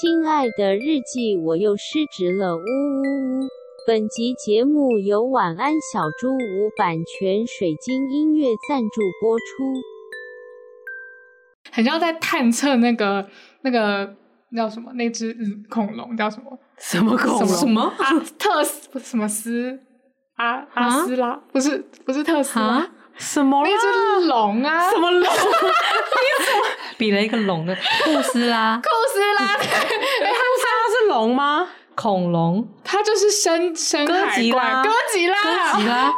[0.00, 3.48] 亲爱的日记，我又失职了，呜呜呜！
[3.86, 9.44] 本集节目由晚安小猪屋版权水晶音乐赞助播出。
[11.72, 13.28] 很像在探测那个
[13.60, 14.16] 那个
[14.56, 14.90] 叫什么？
[14.94, 15.36] 那只
[15.68, 16.58] 恐龙叫什么？
[16.78, 17.46] 什么恐龙？
[17.46, 17.82] 什么？
[17.98, 19.78] 阿特斯什么斯？
[20.36, 21.36] 阿阿斯拉？
[21.52, 22.90] 不是不是特斯拉？
[23.16, 23.62] 什么？
[23.64, 24.90] 那只龙啊？
[24.90, 25.28] 什么龙？
[26.98, 31.68] 比了一个龙的库斯拉，库斯拉， 哎，库斯拉是龙吗？
[31.94, 36.14] 恐龙，它就是深深哥吉拉，哥吉拉，哥吉拉。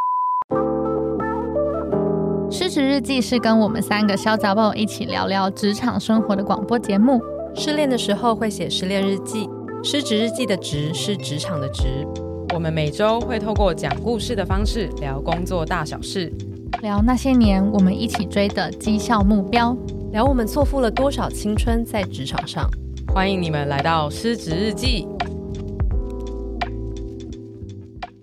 [2.51, 7.21] 失职日记是跟我们三个小杂宝一起聊聊职场生活的广播节目。
[7.57, 9.49] 失恋的时候会写失恋日记，
[9.83, 12.07] 失职日记的职是职场的职。
[12.55, 16.33] 我们每周会透过讲故事的方式聊工作大小事，
[16.83, 19.77] 聊那些年我们一起追的绩效目标。
[20.13, 22.69] 聊我们错付了多少青春在职场上，
[23.13, 25.07] 欢迎你们来到失职日记。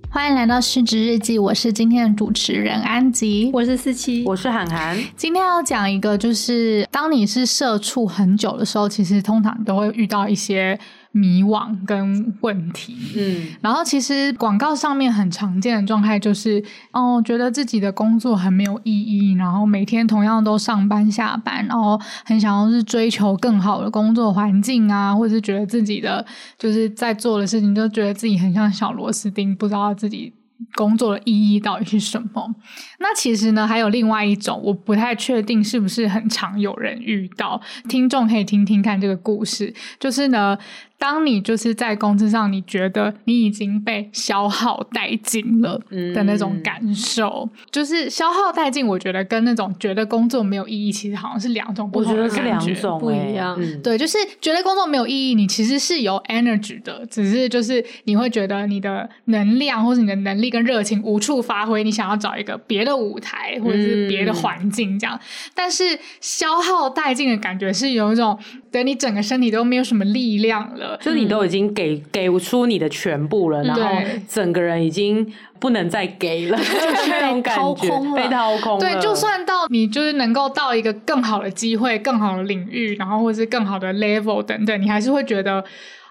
[0.09, 4.97] 欢迎来到失职日记，我是今天的主持人安吉，我是四七，我是涵涵。
[5.15, 10.77] 今天要讲一个，就是当你是社畜很久的时候，其实通常都会遇到一些。
[11.13, 26.25] 迷惘跟问题，嗯，然后其实广告上面很常见的状态就是，哦，觉得自己的工作很没有意义，然后每天同样都上班下班，然后很想要是追求更好的工作环境啊，或者是觉得自己的
[26.57, 30.33] 就是在做的事情，就觉得自己很像小螺丝钉，不知道自己
[30.75, 32.55] 工作的意义到底是什么。
[32.99, 40.57] 那其实呢，还有另外一种，我不太确定是不是很常有人遇到，听众可以听听看这个故事，就是呢。
[41.01, 45.81] 当你就是在工资上，你觉得你已经被消耗殆尽了
[46.13, 48.85] 的那种感受，嗯、就是消耗殆尽。
[48.85, 53.57] 我觉得跟那种觉得工作没有意义，其实好像是两种不同的感觉，我觉得是两种不一样。
[53.59, 65.15] 嗯、对，就是觉得工作没有意义，你其实是有 energy 的，只是就是你会觉得你的能量或者你的能力跟热情无处发挥，你想要找一个别的舞台或者是别的环境这样。
[65.15, 68.37] 嗯、但是消耗殆尽的感觉是有一种，
[68.69, 70.90] 等你整个身体都没有什么力量了。
[70.99, 73.81] 就是你都已经给、嗯、给出你的全部了，然后
[74.27, 75.25] 整个人已经
[75.59, 78.79] 不能再给了， 就是那种感觉，掏空被掏空了。
[78.79, 85.63] 对，就算到你就是能够到一个更好的机会、更好的领域，然后或者是更好的 level 等等，你还是会觉得。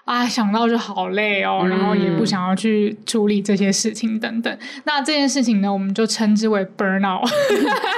[0.05, 4.51] 啊，想到就好累哦，然后也不想要去处理这些事情等等。
[4.53, 7.21] 嗯、那这件事情呢，我们就称之为 burnout，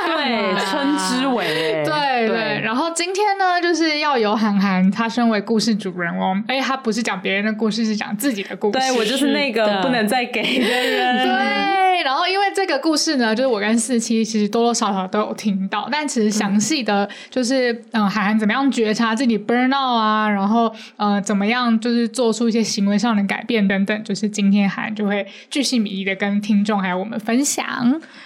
[0.06, 8.78] 对， 称之为，对对，然后今天呢，就是要由涵涵，他身为故事主人翁，哎，他不是讲别人的故事，是讲自己的故事。
[8.78, 11.24] 对，我就是那个不能再给的人。
[11.24, 21.93] 对，然后因为这个故事呢，就是我跟四七其实多多少少都有听到，但其实详细的就是，嗯，涵涵怎么样觉察自己 burnout 啊，然后呃，怎么样就是。
[21.94, 27.64] 就是做出一些行为上的改变等等，就是今天涵就会巨细靡遗的跟听众还有我们分享。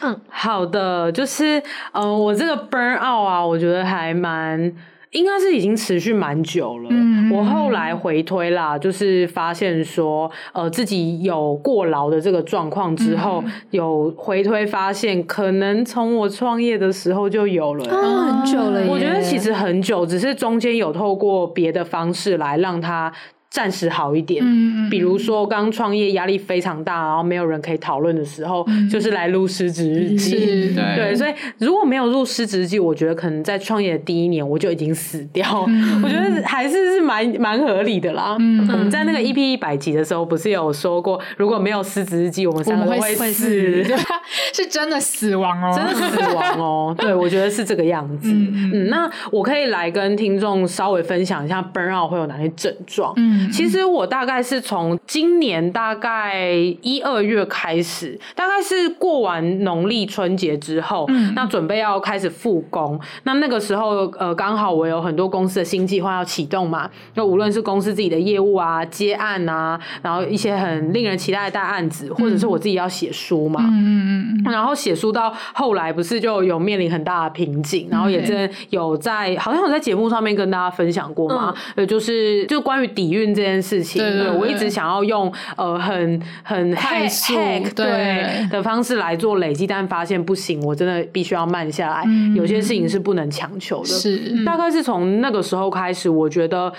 [0.02, 1.62] 嗯，好的，就是
[1.92, 4.72] 呃，我这个 burn out 啊，我觉得还蛮，
[5.12, 6.88] 应该是已经持续蛮久了。
[6.92, 18.88] 嗯，我后来回推啦，就是发现说，呃，自己有过劳的这个状况之后，嗯、有回推发现，可能从我创业的时候就有了，哦，很久了。
[18.88, 23.12] 我觉得其实很久，只是中间有透过别的方式来让它。
[23.58, 30.36] 暂时好一点，嗯，比如说刚创业压力非常大，然后没有人可以讨论的时候，嗯、就是来录失职日记，
[30.76, 38.38] 对，对，所以如果没有录失职日记，我觉得可能在创业的第一年我就已经死掉，嗯、 我觉得还是是蛮蛮合理的啦。
[38.40, 43.84] 嗯，我们在那个 EP 一百集的时候不是有说过，如果没有失职日记，我们三个会死，会死。
[44.54, 46.96] 是真的死亡哦，真的死亡哦。
[47.00, 48.30] 对，我觉得是这个样子。
[48.32, 53.12] 嗯，嗯，那我可以来跟听众稍微分享一下 burnout 会有哪些症状。
[53.16, 53.47] 嗯。
[53.52, 56.46] 其实我大概是从今年大概
[56.82, 63.00] 一二月开始，大概是过完农历春节之后，嗯，那准备要开始复工。
[63.24, 83.27] 那那个时候，呃，刚好我有很多公司的新计划要启动嘛，就无论是公司自己的业务啊、接案啊，然后一些很令人期待的大案子，或者是我自己要写书嘛，嗯嗯嗯，然后写书到后来不是就有面临很大的瓶颈，然后也真有在好像有在节目上面跟大家分享过嘛，呃，就是就关于底蕴。
[83.34, 92.04] 这件事情，对，对，对，对，我一直想要用呃很很快速对，对的方式来做累积，但发现不行，我真的必须要慢下来。
[92.08, 93.88] 嗯、有些事情是不能强求的。
[93.88, 96.72] 是，大概是从那个时候开始，我觉得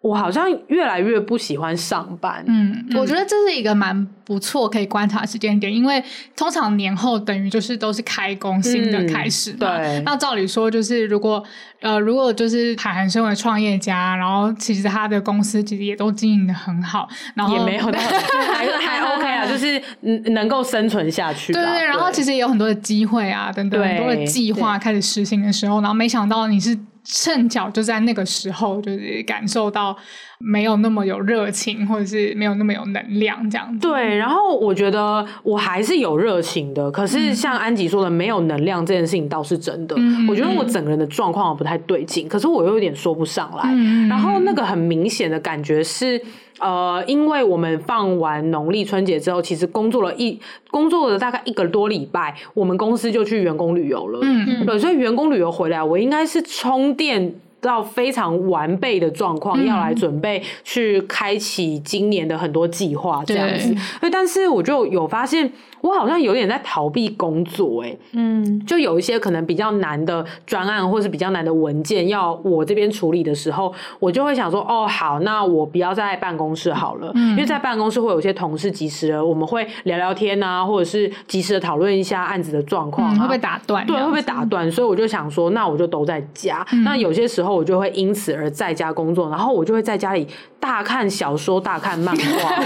[0.00, 2.44] 我好像越来越不喜欢上班。
[2.46, 6.02] 嗯，我觉得这是一个蛮不错可以观察时间点，因为
[6.36, 9.56] 通常年后等于就是都是开工新的开始嘛。
[9.60, 10.02] 嗯、对。
[10.04, 11.42] 那照理说，就是如果
[11.80, 19.82] 呃，如果就是海涵身为创业家，然后其实他的公司其实也都经营的很好，然后也没有 还还 OK 啊，就是
[20.30, 21.52] 能够生存下去。
[21.52, 21.84] 对对对。
[21.84, 26.78] 然后其实也有很多的机会啊，等等很多的计划开始实行的时候，然后没想到你是。
[27.10, 29.96] 趁巧就在那个时候，就是感受到
[30.38, 33.80] 没有那么有热情，或者是没有那么有能量这样子。
[33.80, 39.96] 对，然后我觉得我还是有热情的，可是像安吉说的，没有能量这件事情倒是真的。
[39.98, 43.70] 嗯、我觉得我整个人的状况不太对劲，可是我又有点说不上来。
[43.72, 46.22] 嗯、然后那个很明显的感觉是。
[46.60, 50.38] 呃，因为我们放完农历春节之后，其实工作了一
[50.70, 54.18] 工作了大概一个多礼拜，我们公司就去员工旅游了。
[54.22, 63.74] 嗯嗯，对，所以员工旅游回来，我应该是充电到非常完备的状况，嗯、要来准备去开启今年的很多计划这样子。
[64.00, 65.52] 对，但是我就有发现。
[65.80, 90.26] 我好像有点在逃避工作，欸，哎，嗯，就有一些可能比较难的专案，或是比较难的文件要我这边处理的时候，我就会想说，哦，好，那我不要在办公室好了，嗯，因为在办公室会有一些同事及时的，我们会聊聊天啊，或者是及时的讨论一下案子的状况，嗯，会被打断，对，会被打断，所以我就想说，那我就都在家，嗯，那有些时候我就会因此而在家工作，然后我就会在家里
[90.60, 92.62] 大看小说、大看漫画，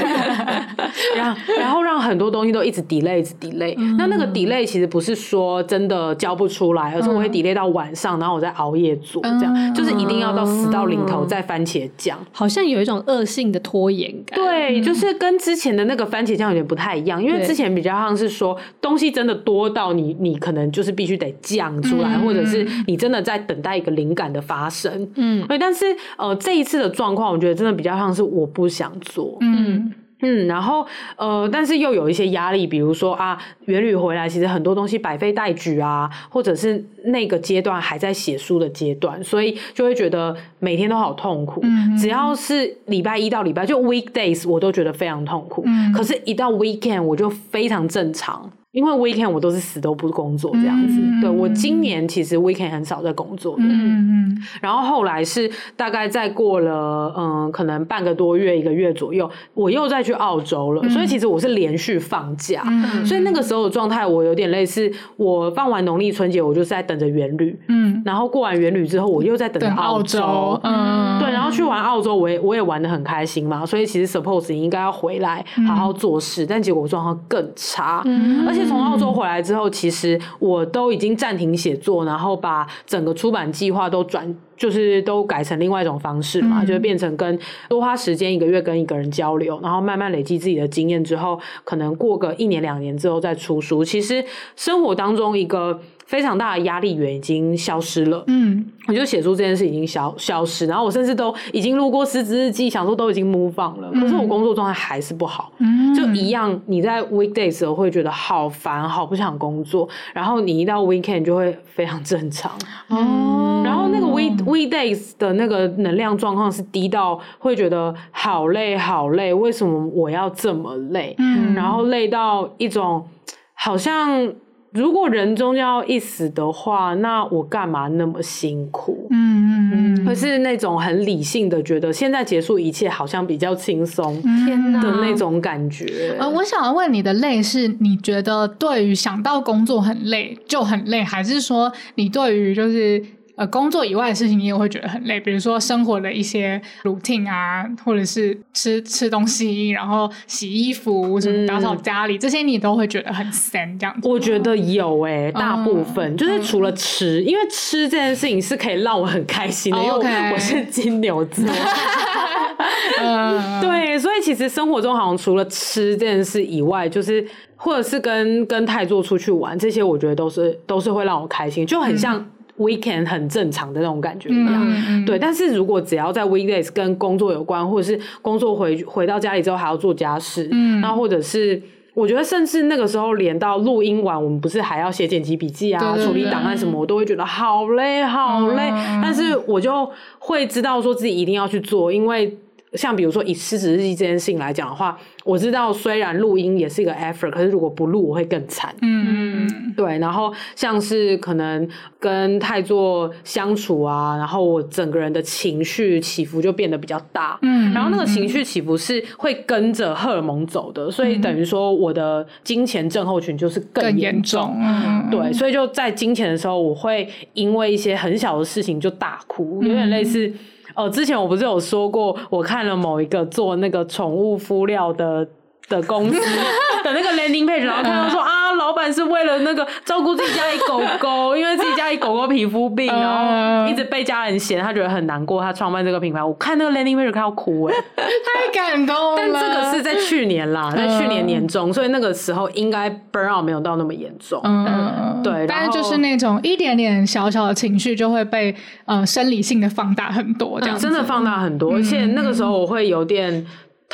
[1.17, 14.39] 然后然后让很多东西都一直 delay 一直 delay，嗯、那那个 delay 其实不是说真的交不出来，而是我会 delay 到晚上，然后我再熬夜做，这样、嗯、就是一定要到死到临头再番茄酱，好像有一种恶性的拖延感。
[14.39, 25.09] 对，就是跟之前的那个番茄酱有点不太一样，因为之前比较像是说东西真的多到你你可能就是必须得酱出来，嗯、或者是你真的在等待一个灵感的发生。
[25.17, 25.85] 嗯，对，但是
[26.17, 29.37] 呃这一次的状况，我觉得真的比较像是我不想做。
[29.41, 29.93] 嗯。
[30.25, 30.87] 嗯，然后
[31.17, 41.61] 呃，但是又有一些压力，比如说啊，元旅回来，其实很多东西百废待举啊，或者是那个阶段还在写书的阶段，所以就会觉得每天都好痛苦。
[41.65, 45.65] 嗯，只要是礼拜一到礼拜就 weekdays，我都觉得非常痛苦。
[45.67, 48.49] 嗯，可是一到 weekend，我就非常正常。
[48.73, 53.83] 因为 weekend 我都是死都不工作这样子，嗯、对，我今年其实 weekend 很少在工作的，嗯。
[54.13, 78.62] 嗯，然后后来是大概再过了嗯，可能半个多月一个月左右，我又再去澳洲了，嗯、所以其实我是连续放假，嗯、所以那个时候的状态我有点类似，我放完农历春节，我就是在等着元旅，嗯，然后过完元旅之后，我又在等着澳洲，澳洲嗯，对，然后去完澳洲，我也我也玩的很开心嘛，所以其实 suppose 应该要回来好好做事，嗯、但结果状况更差，嗯，而且。
[78.67, 87.39] 从澳洲回来之后，其实我都已经暂停写作，然后把整个出版计划都转，就是都改成另外一种方式嘛，嗯、就变成跟
[87.69, 93.85] 多花时间一个月跟一个人交流，然后慢慢累积自己的经验之后，可能过个一年两年之后再出书。
[93.85, 94.25] 其实
[94.57, 95.81] 生活当中一个。
[96.07, 112.53] 非常大的压力源已经消失了，嗯，我觉得写出这件事已经消消失，然后我甚至都已经录过失职日记，想说都已经 move on 了，可是我工作状态还是不好，嗯，就一样，你在 weekdays 时候会觉得好烦，好不想工作，然后你一到 weekend 就会非常正常，
[112.89, 121.15] 哦，然后那个 week weekdays 的那个能量状况是低到会觉得好累好累，为什么我要这么累？
[121.19, 123.09] 嗯，然后累到一种
[123.55, 124.31] 好像。
[124.73, 129.07] 如果人终要一死的话，那我干嘛那么辛苦？
[129.11, 136.17] 嗯嗯嗯，可是那种很理性的觉得现在结束一切好像比较轻松，天的那种感觉。
[136.19, 143.05] 呃，我想要问你的累是你觉得对于想到工作很累就很累，还是说你对于就是？
[143.35, 154.07] 呃，工作以外的事情你也会觉得很累，比如说生活的一些 routine 啊，或者是吃吃东西，然后洗衣服，什么打扫家里，嗯、这些你都会觉得很闲这样子。
[154.07, 161.43] 我觉得有诶、欸，大部分、嗯、就是除了吃，嗯、因为吃这件事情是可以让我很开心的，哦、因为我是金牛座。
[163.01, 172.23] 嗯、对，所以其实生活中好像除了吃这件事以外，就是或者是跟跟泰座出去玩，这些我觉得都是都是会让我开心，就很像。
[172.63, 175.19] 嗯 Weekend 很正常的那种感觉一样，嗯、对。
[175.19, 181.61] 但是如果只要在 weekdays 跟工作有关，或者是工作回回到家里之后还要做家事，嗯，那或者是
[181.95, 188.71] 我觉得甚至那个时候连到录音完，我们不是还要写剪辑笔记啊，对对对，处理档案什么，我都会觉得好累好累。
[188.71, 192.39] 嗯、但是我就会知道说自己一定要去做，因为
[192.75, 198.75] 像比如说以失职日记这件事情来讲的话，我知道虽然录音也是一个 effort，可是如果不录我会更惨。
[198.81, 199.32] 嗯。
[199.65, 201.69] 嗯，对，然后像是可能
[202.01, 220.33] 跟太座相处啊，然后我整个人的情绪起伏就变得比较大，嗯，然后那个情绪起伏是会跟着荷尔蒙走的，所以等于说我的金钱症候群就是更严重，嗯，对，所以就在金钱的时候，我会因为一些很小的事情就大哭，有点类似。
[220.75, 225.29] 哦，之前我不是有说过，我看了某一个做那个宠物敷料的
[225.69, 226.19] 的公司
[226.83, 228.42] 的那个 landing page，然后看到说啊，
[228.91, 236.25] 是为了那个照顾自己家里狗狗，因为自己家里狗狗皮肤病， 然后一直被家人嫌，他觉得很难过，他创办这个品牌。
[236.25, 239.15] 我看那个 landing page 看到哭哎， 太感动了。
[239.17, 244.41] 但这个是在去年啦，在去年年中，所以那个时候应该 burn 没有到那么严重。
[244.45, 245.47] 嗯，对。
[245.47, 253.45] 但是就是那种一点点小小的情绪就会被呃生理性的放大很多，这样真的放大很多，而且那个时候我会有点。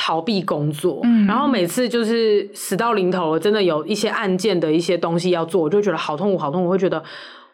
[0.01, 7.03] 逃避工作，嗯，然后每次就是死到临头了，真的有一些案件的一些东西要做，我就觉得好痛苦，好痛苦，我会觉得。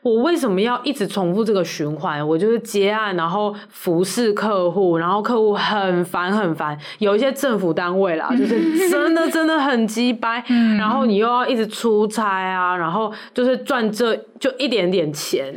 [0.03, 2.21] 我为什么要一直重复这个循环？
[2.27, 6.77] 我就是接案，然后服侍客户，然后客户很烦很烦。
[6.99, 10.43] 有一些政府单位啦，就是真的真的很鸡掰。
[10.77, 15.51] 然后你又要一直出差啊，然后就是赚这就一点点钱。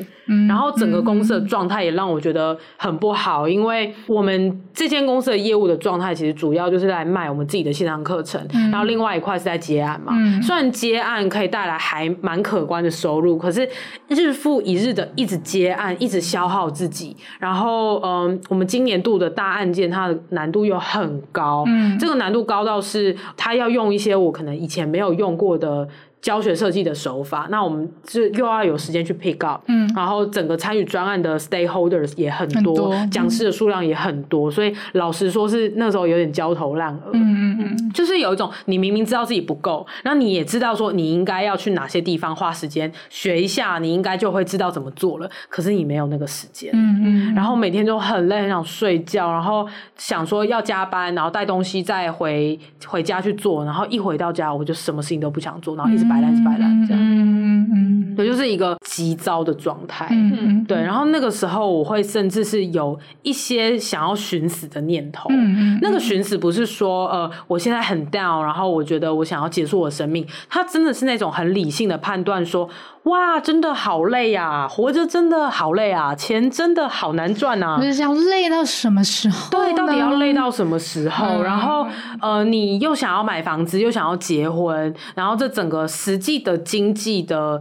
[0.47, 10.12] 然后整个公司的状态也让我觉得很不好，因为我们这间公司的业务的状态其实主要就是在卖我们自己的线上课程，然后另外一块是在接案嘛。
[10.42, 13.68] 虽然接案可以带来还蛮可观的收入，可是
[14.08, 25.88] 日复一日的一直接案，一直消耗自己，然后嗯，我们今年度的大案件，它的难度又很高，嗯，这个难度高到是它要用一些我可能以前没有用过的。
[26.20, 49.64] 教学设计的手法，那我们就又要有时间去 pick up，嗯，然后整个参与专案的 stakeholders 也很多，讲师的数量也很多，所以老实说是那时候有点焦头烂额，嗯嗯嗯，就是有一种你明明知道自己不够，那你也知道说你应该要去哪些地方花时间学一下，你应该就会知道怎么做了，可是你没有那个时间，嗯嗯，然后每天就很累，很想睡觉，然后
[49.96, 52.58] 想说要加班，然后带东西再回
[52.88, 56.07] 回家去做，然后一回到家我就什么事情都不想做，然后一直。
[56.08, 60.80] 摆烂是摆烂，这样，嗯嗯，对，就是一个急躁的状态，嗯嗯，对。
[60.80, 65.78] 然后那个时候，我会甚至是有一些想要寻死的念头，嗯嗯。
[65.82, 70.26] 那个寻死不是说，呃，我现在很 down，然后我觉得我想要结束我的生命。
[70.48, 72.68] 他真的是那种很理性的判断，说，
[73.08, 77.78] 哇，真的好累啊，活着真的好累啊，钱真的好难赚啊。
[77.80, 79.50] 就是要累到什么时候？
[79.50, 81.26] 对，到底要累到什么时候？
[81.26, 81.86] 嗯、然后，
[82.20, 85.88] 呃，你又想要买房子，又想要结婚，然后这整个。
[85.88, 87.60] 实际的经济的。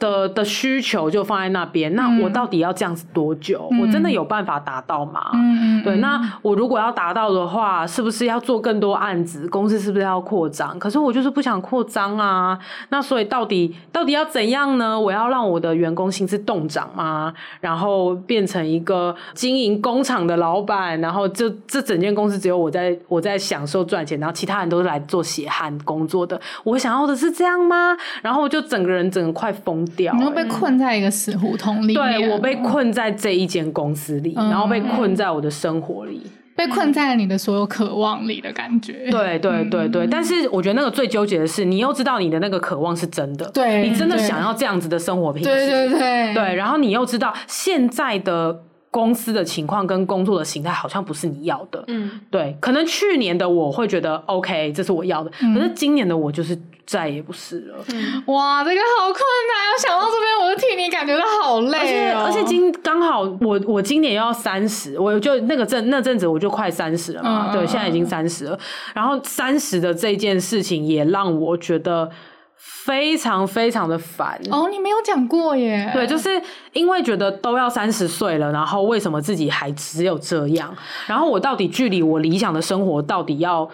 [0.00, 3.68] 的的需求就放在那边，那我到底要这样子多久？
[3.70, 5.30] 嗯、我真的有办法达到吗？
[5.34, 9.46] 嗯、对，那我如果要达到的话，是不是要做更多案子？
[9.48, 10.76] 公司是不是要扩张？
[10.78, 12.58] 可是我就是不想扩张啊。
[12.88, 14.98] 那所以到底到底要怎样呢？
[14.98, 17.32] 我要让我的员工薪资动涨吗？
[17.60, 26.40] 然后变成一个经营工厂的老板，然后这这整间公司只有我在我在享受赚钱，然后其他人都是来做血汗工作的。
[26.64, 27.94] 我想要的是这样吗？
[28.22, 29.86] 然后就整个人整个快疯。
[29.96, 36.22] 你又被困在一个死胡同里，对，我被困在这一间公司里，嗯、然后被困在我的生活里，
[36.54, 39.10] 被困在了你的所有渴望里的感觉。
[39.10, 46.34] 对对对对，嗯、但是我觉得那个最纠结的是，你又知道你的那个渴望是真的，对，你真的想要这样子的生活品质，对对对。
[46.34, 48.62] 对，然后你又知道现在的。
[48.90, 57.76] 公司的情况跟工作的形态好像不是你要的，嗯，对，可能去年的我会觉得 OK，这是我要的，嗯、可是今年的我就是再也不是了。
[57.92, 59.70] 嗯、哇，这个好困难！
[59.72, 68.58] 我想到这边，我就替你感觉到好累、哦、而且而且今刚好我我今年要三十，我就那个阵那阵子我就快三十了嘛，嗯、对，现在已经三十了。
[68.92, 72.10] 然后三十的这件事情也让我觉得。
[72.62, 75.90] 非常非常的烦哦，你没有讲过耶？
[75.94, 76.40] 对，就是
[76.72, 80.74] 因为觉得都要三十岁了，然后为什么自己还只有这样？
[81.06, 83.68] 然后我到底距离我理想的生活到底要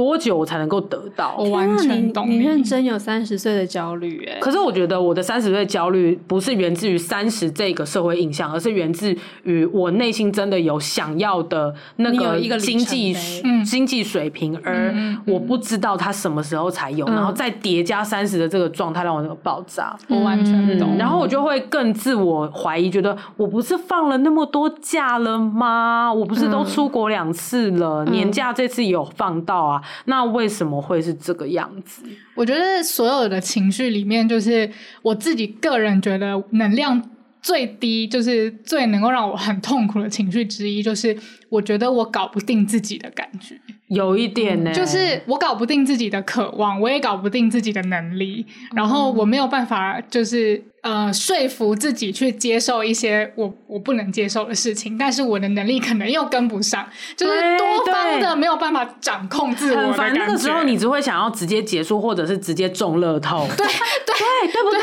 [0.00, 1.36] 多久我才能够得到？
[1.36, 4.38] 我完全懂你，你认真有三十岁的焦虑哎。
[4.40, 13.14] 可是我觉得我的三十岁焦虑不是源自于三十这个社会印象，而是源自于我内心真的有想要的那个经济
[13.62, 14.90] 经济水平，而
[15.26, 19.94] 我不知道它什么时候才有，然后再叠加三十的这个状态让我那个爆炸。
[20.08, 20.96] 我完全懂。
[20.96, 26.10] 然后我就会更自我怀疑，觉得我不是放了那么多假了吗？
[26.10, 29.82] 我不是都出国两次了，年假这次也有放到啊。
[30.06, 32.02] 那为什么会是这个样子？
[32.34, 34.70] 我觉得所有的情绪里面，就是
[35.02, 37.02] 我自己个人觉得能量
[37.42, 41.16] 最低，就是最能够让我很痛苦的情绪之一，就是
[41.48, 43.58] 我觉得我搞不定自己的感觉。
[43.88, 60.20] 有一点呢，就是我搞不定自己的渴望，我也搞不定自己的能力，然后我没有办法，就是呃说服自己去接受一些我我不能接受的事情，但是我的能力可能又跟不上，就是多方的没有办法掌控自我的感觉。
[60.20, 63.46] 那个时候你只会想要直接结束，或者是直接中乐透。
[63.56, 63.66] 对对
[64.06, 64.80] 对，对不对？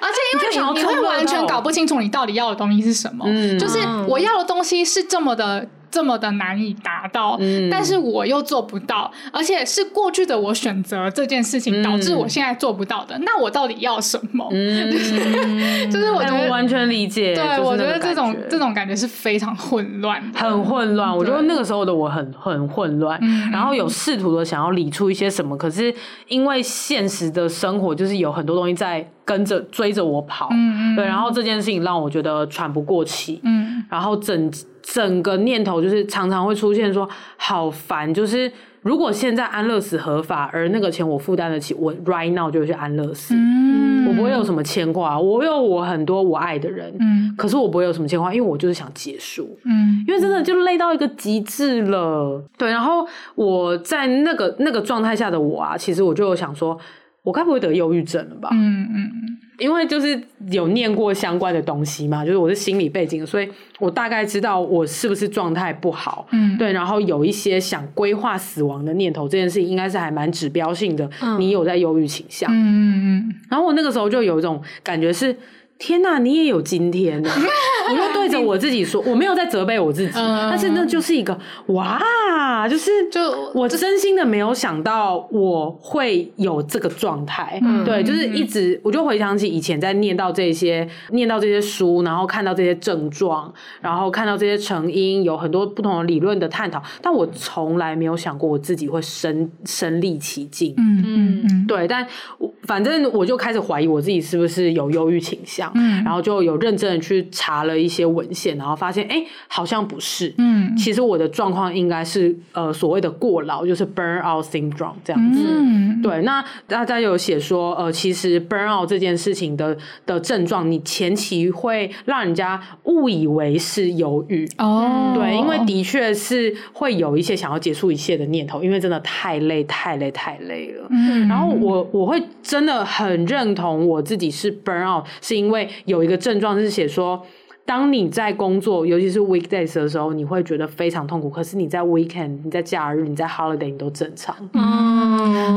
[0.00, 3.78] 而且因为你你，你会完全搞不清楚你到底要的东西是什么，嗯，就是
[4.08, 5.66] 我要的东西是这么的。
[5.90, 14.46] 这么的难以达到，嗯，但是我又做不到，而且是过去的我选择这件事情导致我现在做不到的，嗯，那我到底要什么？
[14.52, 14.90] 嗯，
[15.90, 21.16] 就是我完全理解，对，我觉得这种这种感觉是非常混乱，很混乱。
[21.16, 23.20] 我觉得那个时候的我很很混乱，
[23.50, 25.92] 然后有试图的想要理出一些什么，可是
[26.28, 34.50] 因为现实的生活就是有很多东西在跟着追着我跑，嗯，对，然后这件事情让我觉得喘不过气，嗯，然后整。
[34.82, 38.50] 整个念头就是常常会出现说好烦，就是
[38.82, 56.78] 如果现在安乐死合法，而那个钱我负担得起，我 right now 就去安乐死，嗯，我不会有什么牵挂，我有我很多我爱的人，嗯，可是我不会有什么牵挂，因为我就是想结束，嗯，因为真的就累到一个极致了，对，然后我在那个那个状态下的我啊，其实我就有想说，
[57.22, 58.48] 我该不会得忧郁症了吧？
[58.52, 59.10] 嗯嗯。
[59.58, 60.18] 因为就是
[60.50, 63.48] 有念过相关的东西嘛，就是我是心理背景，所以
[63.78, 75.36] 我大概知道我是不是状态不好，嗯，对，然后有一些想规划死亡的念头，这件事情应该是还蛮指标性的，嗯，你有在忧郁倾向，嗯嗯嗯，然后我那个时候就有一种感觉是。
[75.80, 77.30] 天呐，你也有今天呢！
[77.90, 81.36] 我就对着我自己说，我没有在责备我自己，但是那就是一个
[81.68, 102.06] 哇，就是就我真心的没有想到我会有这个状态，嗯，对，就是一直我就回想起以前在念到这些念到这些书，然后看到这些症状，然后看到这些成因，有很多不同的理论的探讨，但我从来没有想过我自己会身身历其境，嗯嗯嗯，对，但
[102.38, 105.69] 我反正我就开始怀疑我自己是不是有忧郁倾向。
[105.74, 110.34] 嗯，然后就有认真的去查了一些文献，然后发现，哎，好像不是。
[110.38, 115.40] 嗯，其实我的状况应该是呃所谓的过劳，就是 burnout syndrome 这样子。
[115.46, 116.22] 嗯，对。
[116.22, 124.48] 那大家有写说，呃，其实 burnout 这件事情的的症状，你前期会让人家误以为是忧郁。
[124.58, 130.86] 哦，对，因为的确是会有一些想要结束一切的念头，因为真的太累，太累，太累了。
[130.90, 135.59] 嗯，然后我我会真的很认同我自己是 burnout，是因为。
[135.84, 137.20] 有一个症状是写说，
[137.64, 141.30] 当你在工作，尤其是 weekdays 的时候，你会觉得非常痛苦。
[141.30, 144.34] 可是你在 weekend、你在假日、你在 holiday，你都正常。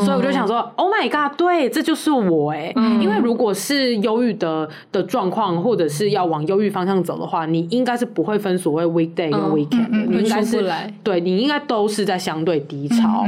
[0.03, 2.71] 所以我就想说，Oh my god，对，这就是我哎。
[2.75, 9.97] 嗯，因为如果是忧郁的的状况，或者是要往忧郁方向走的话，你应该是不会分所谓 weekday 跟 weekend 的。
[9.97, 10.69] 嗯，你应该是
[11.03, 13.25] 对，你应该都是在相对低潮。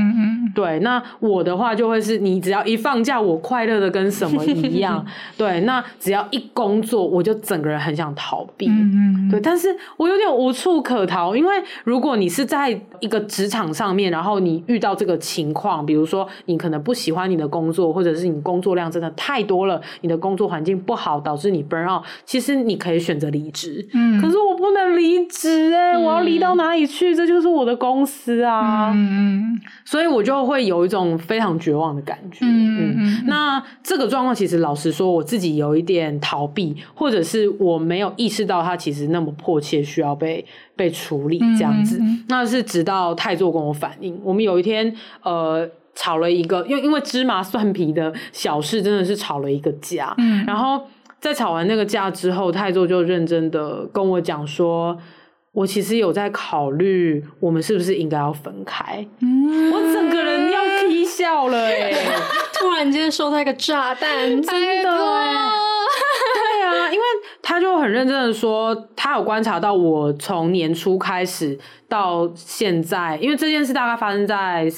[0.54, 5.06] 对，那我的话就会是你只要一放假，我快乐的跟什么一样。
[5.38, 8.68] 对，那只要一工作，我就整个人很想逃避。
[8.68, 23.88] 嗯嗯，对，但是我有点无处可逃，因为如果你是在一个职场上面，然后你遇到这个情况，比如说你可能不喜欢你的工作，或者是你工作量真的太多了，你的工作环境不好，导致你 burn out，其实你可以选择离职。
[23.94, 27.16] 嗯，可是我不能离职哎、欸，我要离到哪里去？
[27.16, 28.92] 这就是我的公司啊。
[28.94, 32.40] 嗯嗯，所以我就会有一种非常绝望的感觉。
[32.42, 38.66] 嗯嗯，那这个状况其实老实说，我自己有一点逃避，或者是我没有意识到。
[38.66, 40.44] 它其实那么迫切需要被
[40.76, 50.14] 被处理这样子，嗯、那是直到泰座跟我反映，我们有一天呃吵了一个，因为因为芝麻蒜皮的小事，真的是吵了一个架。
[50.18, 50.86] 嗯，然后
[51.20, 54.98] 在吵完那个架之后，泰座就认真的跟我讲说，
[55.54, 59.08] 我其实有在考虑，我们是不是应该要分开。
[59.22, 62.06] 嗯，我整个人要踢笑了哎、欸，
[62.54, 64.84] 突然间收到一个炸弹，真的。
[64.84, 65.52] 对啊
[66.92, 67.06] 因为
[67.42, 74.70] 他就很认真的说，他有观察到我从年初开始到现在，因为这件事大概发生在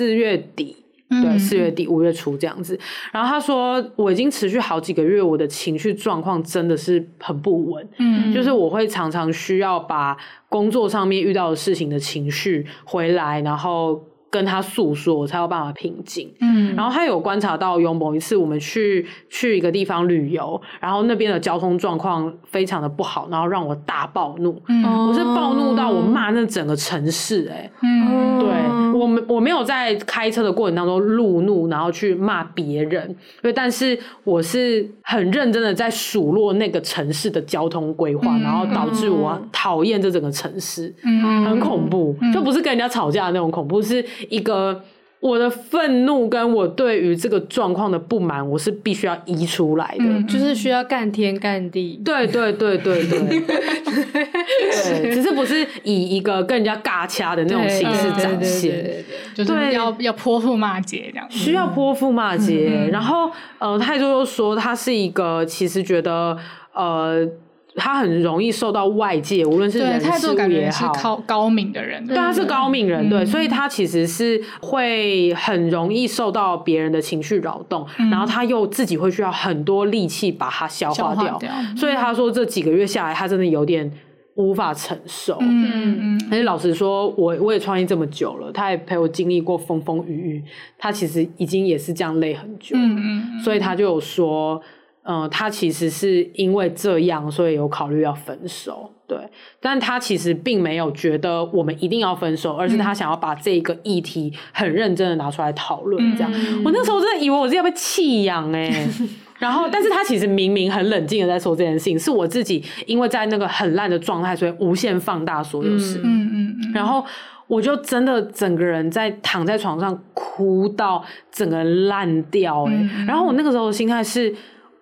[0.00, 0.74] 四月底，
[1.10, 2.78] 嗯、对，四月底五月初这样子。
[3.12, 10.16] 然后他说，我已经持续好几个月，我的情绪状况真的是很不稳，嗯，就是我会常常需要把
[10.48, 14.02] 工作上面遇到的事情的情绪回来，然后。
[14.30, 16.32] 跟他诉说，我才有办法平静。
[16.40, 24.62] 嗯，然后他有观察到，有某一次我们去去一个地方旅游，然后那边的交通状况非常的不好，然后让我大暴怒。
[24.68, 27.50] 嗯，我是暴怒到我骂那整个城市、欸。
[27.50, 44.82] 哎，嗯，对，我没我没有在开车的过程当中路怒，然后去骂别人，对，但是我是很认真的在数落那个城市的交通规划，嗯、然后导致我讨厌这整个城市，嗯，很恐怖，嗯、就不是跟人家吵架的那种恐怖，是一个。
[45.20, 52.00] 我的愤怒跟我对于这个状况的不满，我是必须要移出来的，嗯、就是需要干天干地。
[52.02, 59.04] 对对对对对，对， 只是不是以一个跟人家尬掐的那种形式展现，
[59.34, 62.70] 就是要要泼妇骂街这样，需要泼妇骂街。
[62.72, 66.34] 嗯、然后呃，泰多又说他是一个，其实觉得
[66.72, 67.28] 呃。
[67.76, 81.38] 他很容易受到外界，无论是人事物也好，是高高敏的人，对，他是高敏人，对，所以他其实是会很容易受到别人的情绪扰动，然后他又自己会需要很多力气把它消化掉，
[81.76, 83.88] 所以他说这几个月下来，他真的有点
[84.34, 85.38] 无法承受。
[85.40, 90.44] 嗯嗯，而且老实说，我我也创业这么久了，他也陪我经历过风风雨雨，
[90.76, 92.96] 他其实已经也是这样累很久，嗯
[93.36, 94.60] 嗯，所以他就有说。
[95.02, 99.18] 嗯，他其实是因为这样，所以有考虑要分手，对。
[99.58, 106.16] 但他其实并没有觉得我们一定要分手，而是他想要把这个议题很认真的拿出来讨论。
[106.16, 108.86] 这样，嗯、我那时候真的以为我是要被弃养哎。
[109.40, 115.98] 然后，但是他其实明明很冷静的在说这件事情，是我自己因为在那个很烂的状态，所以无限放大所有事。
[116.04, 116.72] 嗯嗯嗯。
[116.74, 117.02] 然后
[117.46, 122.72] 我就真的整个人在躺在床上哭到整个人烂掉哎。
[122.74, 124.34] 嗯、然后我那个时候的心态是。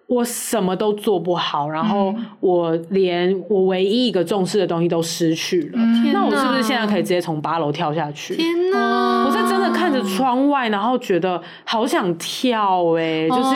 [0.08, 5.72] 我什么都做不好，然后我连我唯一一个重视的东西都失去了。
[5.74, 8.34] 嗯、那我是不是现在可以直接从八楼跳下去？
[8.34, 9.26] 天哪！
[9.26, 13.54] 我是真的看着窗外，然后觉得好想跳诶、欸、就是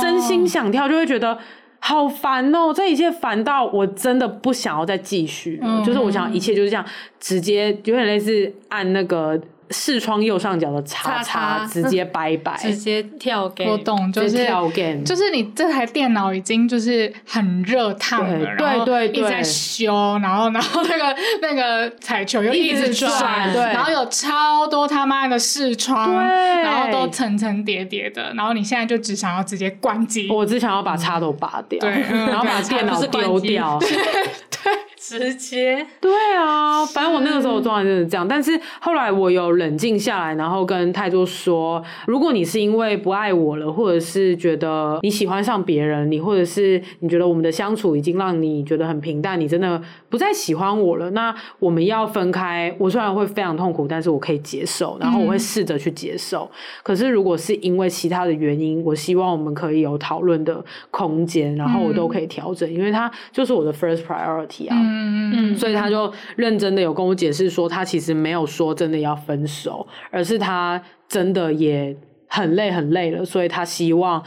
[0.00, 1.36] 真心想跳，就会觉得
[1.80, 2.72] 好烦哦、喔。
[2.72, 5.66] 这一切烦到我真的不想要再继续了。
[5.66, 6.86] 嗯、就是我想一切就是这样，
[7.18, 9.40] 直接有点类似按那个。
[9.72, 13.72] 视窗右上角的叉叉，直接拜拜，直接跳 game。
[13.72, 33.88] 我懂，就是跳 game，就是你这台电脑已经就是很热烫了，对对对，一直在修，然后然后那个那个彩球又一直转，对，然后有超多他妈的视窗，然后都层层叠叠的，然后你现在就只想要直接关机，我只想要把插头拔掉，对，然后把电脑丢掉，对。
[35.02, 52.72] 直接对啊，反正我那个时候状态就是这样，但是后来我有冷静下来，然后跟泰多说，如果你是因为不爱我了，或者是觉得你喜欢上别人，你或者是你觉得我们的相处已经让你觉得很平淡，你真的不再喜欢我了，那我们要分开。
[52.78, 56.48] 我虽然会非常痛苦，但是我可以接受，然后我会试着去接受。
[56.52, 64.76] 嗯、可是如果是因为其他的原因，我希望我们可以有讨论的空间，然后我都可以调整，嗯、因为他就是我的 first priority 啊。
[64.78, 64.91] 嗯
[65.34, 71.96] 嗯，所以他就认真的有跟我解释说，他其实没有说真的要分手，而是他真的也
[72.28, 74.22] 很累很累了，所以他希望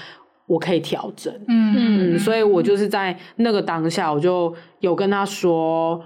[0.48, 1.34] 我可以调整。
[1.48, 6.02] 嗯嗯，所以我就是在那个当下，我就有跟他说，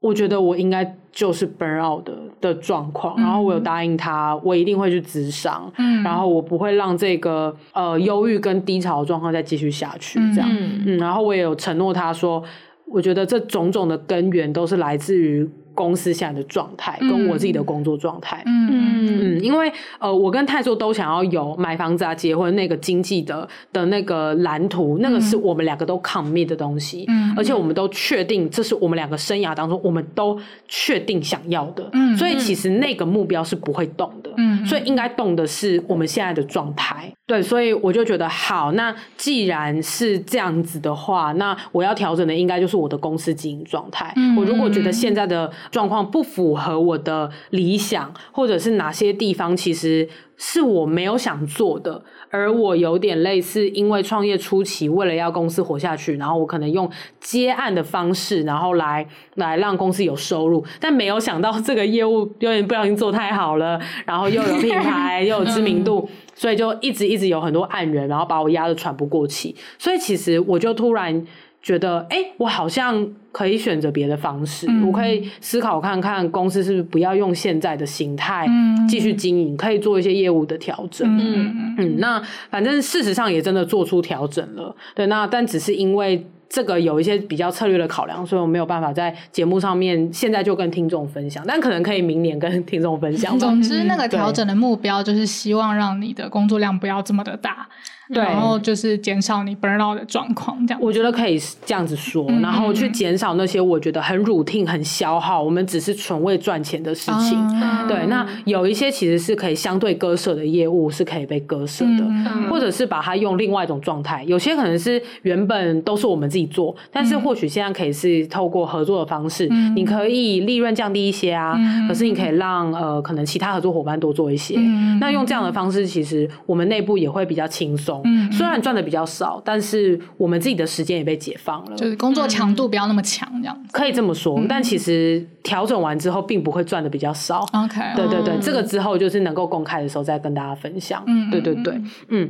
[0.00, 12.42] 我觉得我应该就是 burn out 的的状况，然后我有答应他，我一定会去咨商，嗯，然后我不会让这个呃忧郁跟低潮的状况再继续下去，这样，嗯，然后我也有承诺他说。
[12.90, 18.42] 我觉得这种种的根源都是来自于公司现在的状态，跟我自己的工作状态。
[18.46, 27.04] 嗯嗯，因为呃，我跟泰座都想要有买房子啊、结婚那个经济的的那个蓝图，那个是我们两个都 commit 的东西。
[27.08, 31.88] 嗯，而且我们都确定这是我们两个生涯当中我们都确定想要的。
[31.92, 34.30] 嗯，所以其实那个目标是不会动的。
[34.38, 37.12] 嗯，所以应该动的是我们现在的状态。
[37.26, 38.70] 对，所以我就觉得好。
[38.72, 44.12] 那既然是这样子的话，那我要调整的应该就是我的公司经营状态。
[44.14, 71.26] 嗯，我如果觉得现在的状况不符合我的理想，或者是哪些地方其实是我没有想做的，而我有点类似，因为创业初期为了要公司活下去，然后我可能用接案的方式，然后来来让公司有收入，但没有想到这个业务有点不小心做太好了，然后又有品牌 又有知名度，所以就一直一直有很多案源，然后把我压得喘不过气，所以其实我就突然。
[71.62, 78.46] 觉得哎、欸，我好像可以选择别的方式，嗯、我可以思考看看公司是不是不要用现在的形态
[78.88, 81.08] 继续经营，嗯、可以做一些业务的调整。
[81.18, 84.72] 嗯嗯，那反正事实上也真的做出调整了。
[84.94, 93.38] 对，那但只是因为这个有一些比较策略的考量，所以我没有办法在节目上面现在就跟听众分享，但可能可以明年跟听众分享。
[93.38, 97.68] 总之，那个调整的目标就是希望让你的工作量不要这么的大。
[98.12, 107.36] 对，然后就是减少你 burn out 的状况，这样我觉得可以这样子说，嗯、然后去减少那些我觉得很 routine 很消耗，我们只是纯为赚钱的事情。
[107.60, 114.22] 嗯、对，那有一些其实是可以相对割舍的业务是可以被割舍的，嗯、或者是把它用另外一种状态。
[114.24, 124.54] 有些可能是原本都是我们自己做，但是或许现在可以是透过合作的方式，嗯、你可以利润降低一些啊，嗯、可是你可以让呃可能其他合作伙伴多做一些。
[124.58, 127.95] 嗯、那用这样的方式，其实我们内部也会比较轻松。
[128.04, 134.38] 嗯，虽然赚的比较少，但是我们自己的时间也被解放了，就是工作强度不要那么强，这样子可以这么说。
[134.38, 137.40] 嗯、但其实调整完之后，并不会赚的比较少。
[137.52, 141.02] OK，对对对，嗯、这个之后就是能够公开的时候再跟大家分享。
[141.06, 142.28] 嗯，对对对，嗯，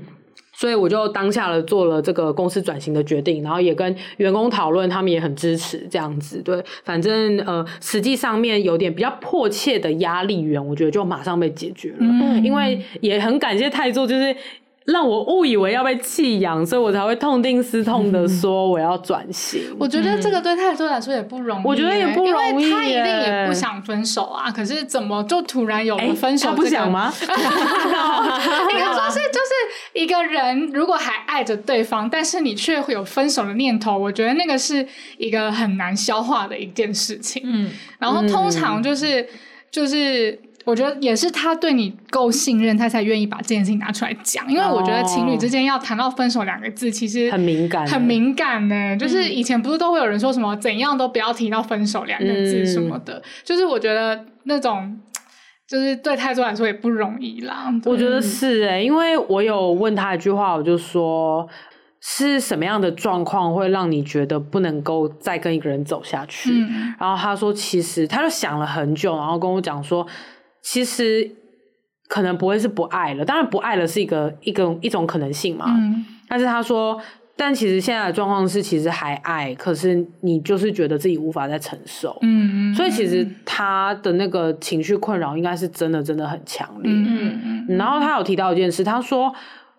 [0.53, 6.41] 所以我就当下了做了这个公司转型的决定，然后也跟员工讨论，他们也很支持这样子。
[6.43, 11.97] 对，反正呃，实际上面有点比较迫切的压力源，我觉得就马上被解决了。
[12.01, 14.35] 嗯，因为也很感谢泰座，就是。
[14.87, 19.61] 让我误以为要被弃养，所以我才会痛定思痛的说我要转型。
[19.71, 24.51] 嗯、 我觉得这个对太座来说也不容易，我觉得也不容易，因为他一定也不想分手啊。
[24.51, 26.57] 可是怎么就突然有了分手、这个？
[26.57, 27.13] 他不想吗？
[27.21, 29.53] 应该说是就是
[29.93, 34.87] 一个人如果还爱着对方，但是你却会有分手的念头，我觉得那个是
[35.19, 37.43] 一个很难消化的一件事情。
[37.45, 39.29] 嗯，然后通常就是、嗯、
[39.71, 40.41] 就是。
[40.67, 44.51] 我觉得也是他对你够信任，他才愿意把这件事情拿出来讲。
[44.51, 48.97] 因为我觉得情侣之间要谈到分手两个字，其实很敏感，很敏感呢。
[48.97, 53.15] 就是以前不是都会有人说什么怎样都不要提到分手两个字什么的。
[53.15, 54.99] 嗯、就是我觉得那种，
[55.69, 57.73] 就是对太座来说也不容易啦。
[57.85, 61.49] 我觉得是诶、欸，因为我有问他一句话，我就说
[62.01, 66.51] 是什么样的状况会让你觉得不能够再跟一个人走下去？
[66.51, 70.05] 嗯、然后他说，其实他就想了很久，然后跟我讲说。
[70.69, 71.31] 其实
[72.09, 75.67] 可能不会是不爱了，当然不爱了是一个一个一种可能性嘛。
[75.69, 77.01] 嗯，但是他说，
[77.37, 82.19] 但其实现在的状况是，其实还爱，可是你就是觉得自己无法再承受。
[82.23, 86.91] 嗯，所以其实他的那个情绪困扰应该是真的真的很强烈。
[86.93, 89.33] 嗯嗯，然后他有提到一件事，他说。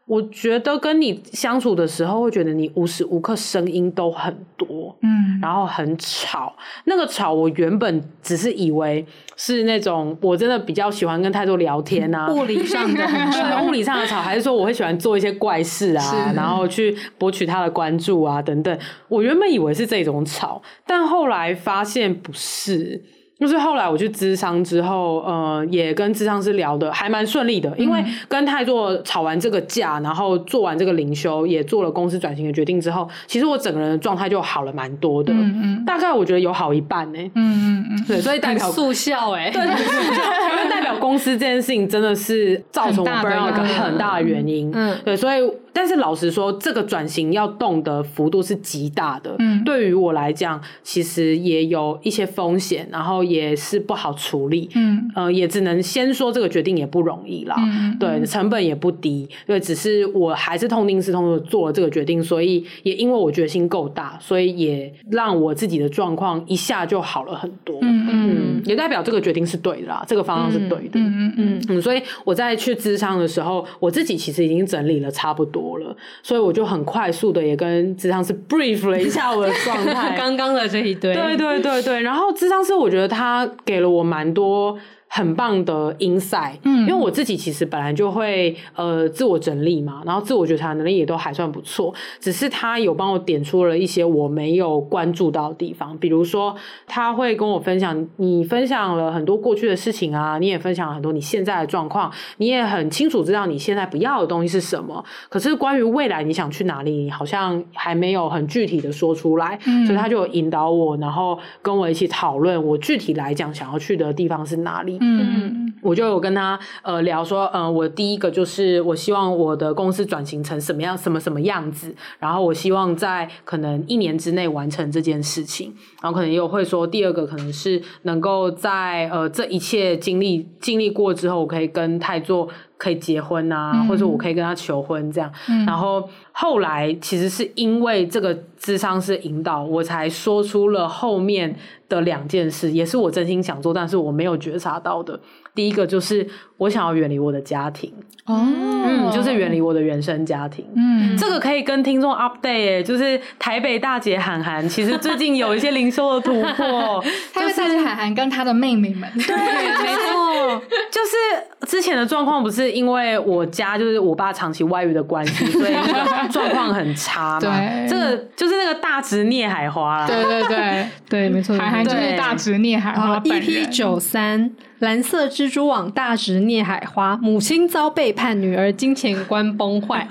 [0.07, 6.55] 我觉得跟你相处的时候，会觉得你无时无刻声音都很多，嗯，然后很吵。
[6.85, 18.79] 那个吵，我原本只是以为是那种我真的比较喜欢跟太多聊天啊，物理上的很吵， 物理上的吵，还是说我会喜欢做一些怪事啊，然后去博取他的关注啊等等。
[19.09, 23.03] 我原本以为是这种吵，但后来发现不是。
[23.39, 45.41] 就是后来我去咨商之后，呃，也跟咨商师聊的还蛮顺利的，因为跟泰座吵完这个架，然后做完这个灵修，也做了公司转型的决定之后，其实我整个人的状态就好了蛮多的，嗯嗯，大概我觉得有好一半呢、欸，嗯嗯嗯，对，所以代表速效哎，对，速效，因为代表公司这件事情真的是造成我 burn 一个很大的原因，嗯，对，所以。
[45.77, 49.35] 但是老实说，这个转型要动的幅度是极大的。
[49.37, 54.67] 嗯，对于我来讲，其实也有一些风险，然后也是不好处理。
[54.73, 57.55] 嗯，呃，也只能先说这个决定也不容易啦。
[57.59, 59.29] 嗯，对，成本也不低。
[59.45, 67.77] 对，只是我还是痛定思痛的做了这个决定，所以也因为我决心够大，所以也让我自己的状况一下就好了很多。
[67.83, 70.99] 嗯嗯，也代表这个决定是对的啦，这个方向是对的。
[70.99, 75.66] 嗯嗯嗯嗯，所以我在去咨商的时候，我自己其实已经整理了差不多。
[75.75, 84.77] 了，所以我就很快速的也跟智商师 brief 了一下我的状态， 刚刚的这一堆，对对对对，然后智商师我觉得他给了我蛮多。
[85.09, 114.96] 很棒的 insight，嗯，因为我自己其实本来就会呃自我整理嘛，然后自我觉察能力也都还算不错，只是他有帮我点出了一些我没有关注到的地方，比如说他会跟我分享，你分享了很多过去的事情啊，你也分享了很多你现在的状况，你也很清楚知道你现在不要的东西是什么，可是关于未来你想去哪里，你好像还没有很具体的说出来，嗯，所以他就引导我，然后跟我一起讨论我具体来讲想要去的地方是哪里。
[114.99, 141.55] 嗯，我就有跟他呃聊说，嗯、呃，我第一个就是我希望我的公司转型成什么样，什么什么样子，然后我希望在可能一年之内完成这件事情，然后可能也有会说第二个可能是能够在呃这一切经历经历过之后，我可以跟太座可以结婚啊，嗯、或者我可以跟他求婚这样，嗯、然后后来其实是因为这个智商是引导，我才说出了后面
[141.89, 145.19] 的两件事，也是我真心想做，但是我没有觉察到的。
[145.57, 146.25] 第一个就是
[146.57, 147.91] 我想要远离我的家庭，
[148.27, 167.41] 哦，嗯，就是远离我的原生家庭，嗯，这个可以跟听众 update，就是台北大姐涵涵，其实最近有一些零售的突破，台北大姐涵涵跟她的妹妹们，对，没错，就是之前的状况不是因为我家就是我爸长期外遇的关系，所以那个状况很差嘛。
[167.41, 170.05] 对，这个就是那个大直聂海花啦。
[170.05, 170.87] 对对对。
[171.09, 171.55] 对，没错。
[171.57, 173.17] 海涵就是大直聂海花。
[173.21, 180.07] EP 九三，蓝色蜘蛛网，大直聂海花，母亲遭背叛，女儿金钱观崩坏。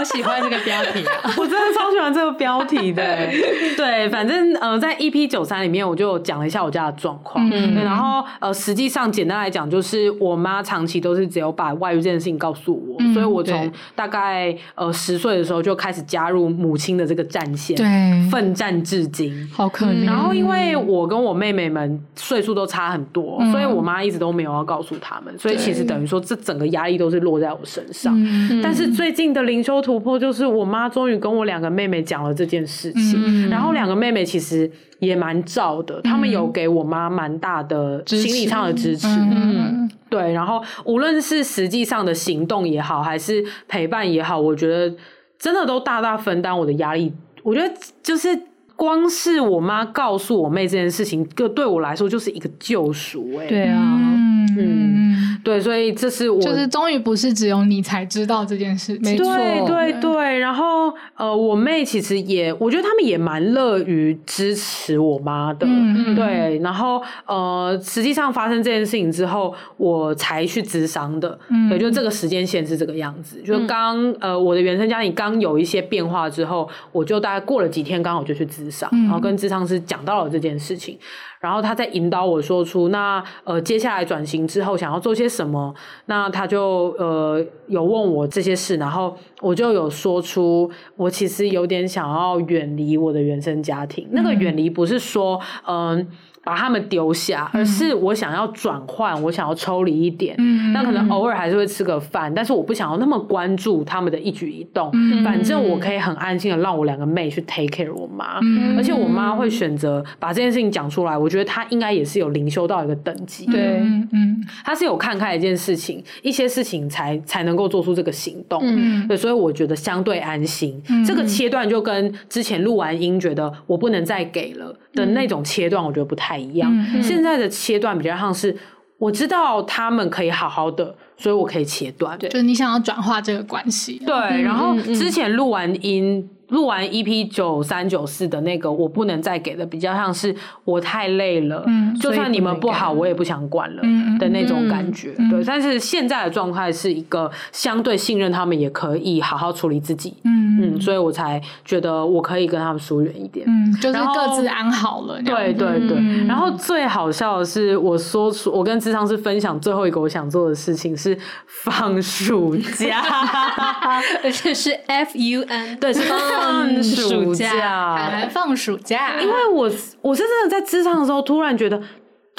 [0.00, 1.30] 好喜欢这个标题啊！
[1.36, 3.04] 我真的超喜欢这个标题的。
[3.76, 7.46] 对，反正呃，在 EP 九三里面，我就讲了一下我家的状况。
[7.52, 20.06] 嗯，然后呃，实际上简单来讲，就是我妈长期都是只有把外遇这件事情告诉我，嗯、所以我从大概呃十岁的时候就开始加入母亲的这个战线，对，奋战至今，好可怜。
[20.06, 28.14] 然后因为我跟我妹妹们岁数都差很多，嗯、所以我妈一直都没有要告诉他们，所以其实等于说这整个压力都是落在我身上。
[28.16, 44.94] 嗯、但是最近的灵修突破就是我妈终于跟我两个妹妹讲了这件事情，嗯、然后两个妹妹其实也蛮照的，他、嗯、们有给我妈蛮大的心理上的支持，嗯，对，然后无论是实际上的行动也好，还是陪伴也好，我觉得
[45.36, 47.12] 真的都大大分担我的压力。
[47.42, 48.28] 我觉得就是
[48.76, 54.46] 光是我妈告诉我妹这件事情，就对我来说就是一个救赎、欸，哎，对啊，嗯。
[54.56, 54.99] 嗯
[55.44, 60.38] 对，所以这是我就是终于不是只有你才知道这件事情，没错，对对对。
[60.38, 66.58] 然后呃，我妹其实也，我觉得他们也蛮乐于支持我妈的，嗯嗯对。
[66.62, 73.40] 然后呃，实际上发生这件事情之后，我才去咨商的，嗯，对，就这个时间线是这个样子。
[73.42, 80.98] 就刚呃，我的原生家庭刚有一些变化之后，我就大概过了几天，刚好就去咨商，然后跟咨商师讲到了这件事情。
[81.40, 85.74] 然后他在引导我说出那呃接下来转型之后想要做些什么，
[86.06, 95.98] 那他就呃有问我这些事，然后我就有说出我其实有点想要远离我的原生家庭，嗯、那个远离不是说嗯。
[95.98, 96.06] 呃
[96.50, 100.34] 把他们丢下，而是我想要转换，我想要抽离一点。
[100.38, 104.90] 嗯，那可能偶尔还是会吃个饭，但是我不想要那么关注他们的一举一动。
[104.94, 108.40] 嗯，反正我可以很安心的让我两个妹去 take care 我妈。
[108.42, 113.46] 嗯，而且我妈会选择把这件事情讲出来，我觉得她应该也是有灵修到一个等级。
[113.46, 113.76] 对，
[114.12, 118.60] 嗯，她是有看开一件事情，一些事情才才能够做出这个行动。
[118.64, 120.82] 嗯，对，所以我觉得相对安心。
[121.06, 126.70] 这个切断就跟之前录完音觉得我不能再给了的那种切断，我觉得不太一样。
[126.94, 128.56] 嗯、现在的切断比较像是，
[128.98, 132.18] 我知道他们可以好好的，所以我可以切断。
[132.18, 134.00] 对，就是你想要转化这个关系。
[134.06, 136.28] 对，然后之前录完音。
[136.50, 140.34] 录完 EP 九三九四的那个，我不能再给的，比较像是
[140.64, 143.82] 我太累了，嗯，就算你们不好，我也不想管了
[144.18, 145.44] 的那种感觉，嗯、对。
[145.44, 155.20] 但是现在的状态是一个相对信任他们，也可以好好处理自己，嗯嗯，所以我才觉得我可以跟他们疏远一点，嗯，就是各自安好了。
[155.22, 155.96] 对对对。
[155.96, 163.00] 嗯、然后最好笑的是，我说出我跟智商是分享最后一个我想做的事情是放暑假，
[164.22, 166.18] 而且是 F U N，对，是放。
[166.40, 171.80] 放暑假，还放暑假，因为我我是真的在职场的时候，突然觉得。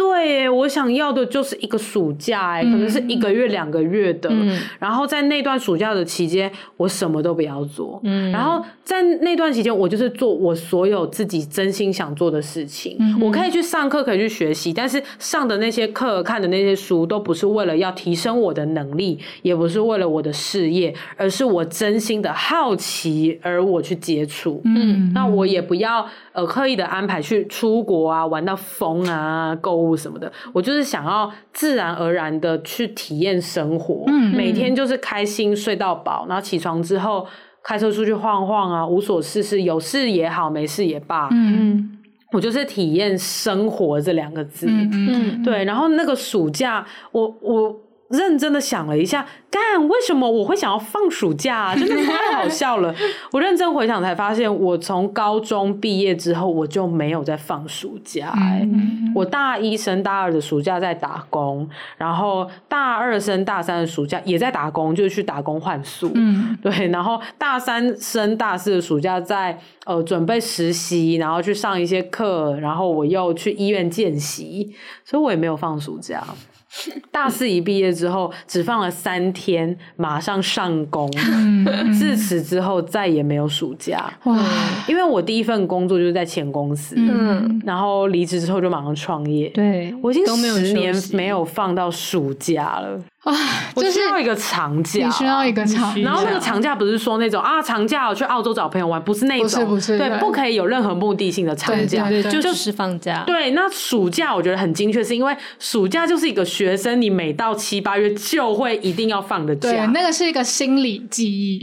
[0.01, 4.29] 对，我想要的就是一个暑假，哎，可能是一个月、两个月的。
[4.31, 7.99] 嗯，然后在那段暑假的期间，我什么都不要做。
[8.03, 12.97] 嗯，然后在那段期间，我就是做我所有自己真心想做的事情。
[12.99, 24.61] 嗯，我可以去上课，可以去学习，但是上的那些课、看的那些书，都不是为了要提升我的能力，也不是为了我的事业，而是我真心的好奇而我去接触。
[24.65, 29.97] 嗯，那我也不要呃刻意的安排去出国啊，玩到疯啊，购物。
[29.97, 34.51] 什么的，我就是想要自然而然的去体验生活，嗯，每。
[34.51, 37.25] 天就是开心睡到饱，然后起床之后
[37.63, 41.97] 开车出去晃晃啊，无所事事，有事也好，没事也罢，嗯，
[42.33, 47.73] 我就是体验生活这两个字，嗯嗯，对，然后那个暑假，我我
[48.11, 49.25] 认真的想了一下。
[49.49, 51.75] 干，为什么我会想要放暑假啊？
[51.75, 52.95] 真的太好笑了！
[53.33, 58.61] 我认真回想才发现，我从高中毕业之后，我就没有再放暑假，欸。
[58.61, 66.09] 嗯、我大一升大二的暑假在打工，然后大二升大三的暑假也在打工，就是去打工换宿。
[66.15, 66.87] 嗯，对。
[66.87, 76.23] 然后大三升大四的暑假在呃准备实习，然后去上一些课，然后我又去医院见习，所以我也没有放暑假。
[77.11, 81.09] 大四一毕业之后，只放了三天，马上上工。
[81.17, 84.11] 嗯、自此之后，再也没有暑假。
[84.23, 84.39] 哇！
[84.87, 89.49] 因为我第一份工作就是在前公司，嗯，然后离职之后就马上创业。
[89.49, 92.99] 对，我已经十年没有放到暑假了。
[93.23, 93.33] 啊，
[93.75, 100.17] 我就是需要一个长假，你需要一个长假，然后那个长假不是说那种啊长假我去澳洲找朋友玩，不是那种，不是不是对，对。
[100.17, 103.23] 不可以有任何目的性的长假，对对对就是放假。
[103.27, 111.59] 对，那暑假我觉得很精确，是因为暑假就是一个学生，你每到七八月就会一定要放的假，对，那个是一个心理记忆，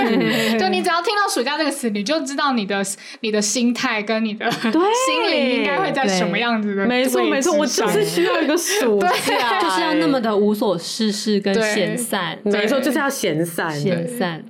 [0.58, 2.82] 就你只要听到暑假这个词，你就知道你的
[3.20, 6.86] 你的心态跟你的心灵应该会在什么样子的。
[6.86, 14.44] 没错没错，我就是需要一个暑假，就是要那么的无所事事跟闲散，没错，就是要闲散，闲散。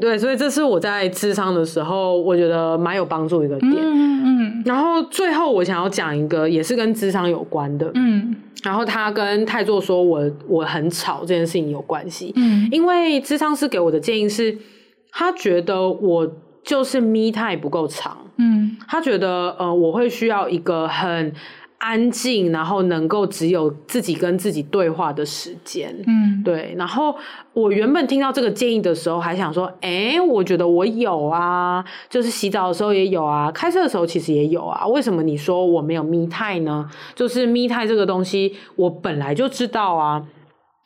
[0.00, 3.70] 对，所以这是我在智商的时候，我觉得蛮有帮助一个点。
[3.74, 4.62] 嗯嗯。
[4.64, 7.90] 然后最后我想要讲一个，也是跟智商有关的。
[7.94, 8.34] 嗯。
[8.62, 12.32] 然后他跟泰座说我我很吵这件事情有关系。
[12.36, 12.66] 嗯。
[12.72, 14.56] 因为智商师给我的建议是，
[15.10, 16.26] 他觉得我
[16.64, 18.16] 就是 me time 不够长。
[18.38, 18.74] 嗯。
[18.88, 21.32] 他觉得呃，我会需要一个很。
[21.80, 26.74] 安静，然后能够只有自己跟自己对话的时间，嗯，对。
[26.76, 27.16] 然后
[27.54, 34.86] 我原本听到这个建议的时候，还想说，哎，我觉得我有啊，就是洗澡的时候也有啊，开车的时候其实也有啊。
[34.86, 36.88] 为什么你说我没有 me time 呢？
[37.14, 40.22] 就是 me time 这个东西，我本来就知道啊。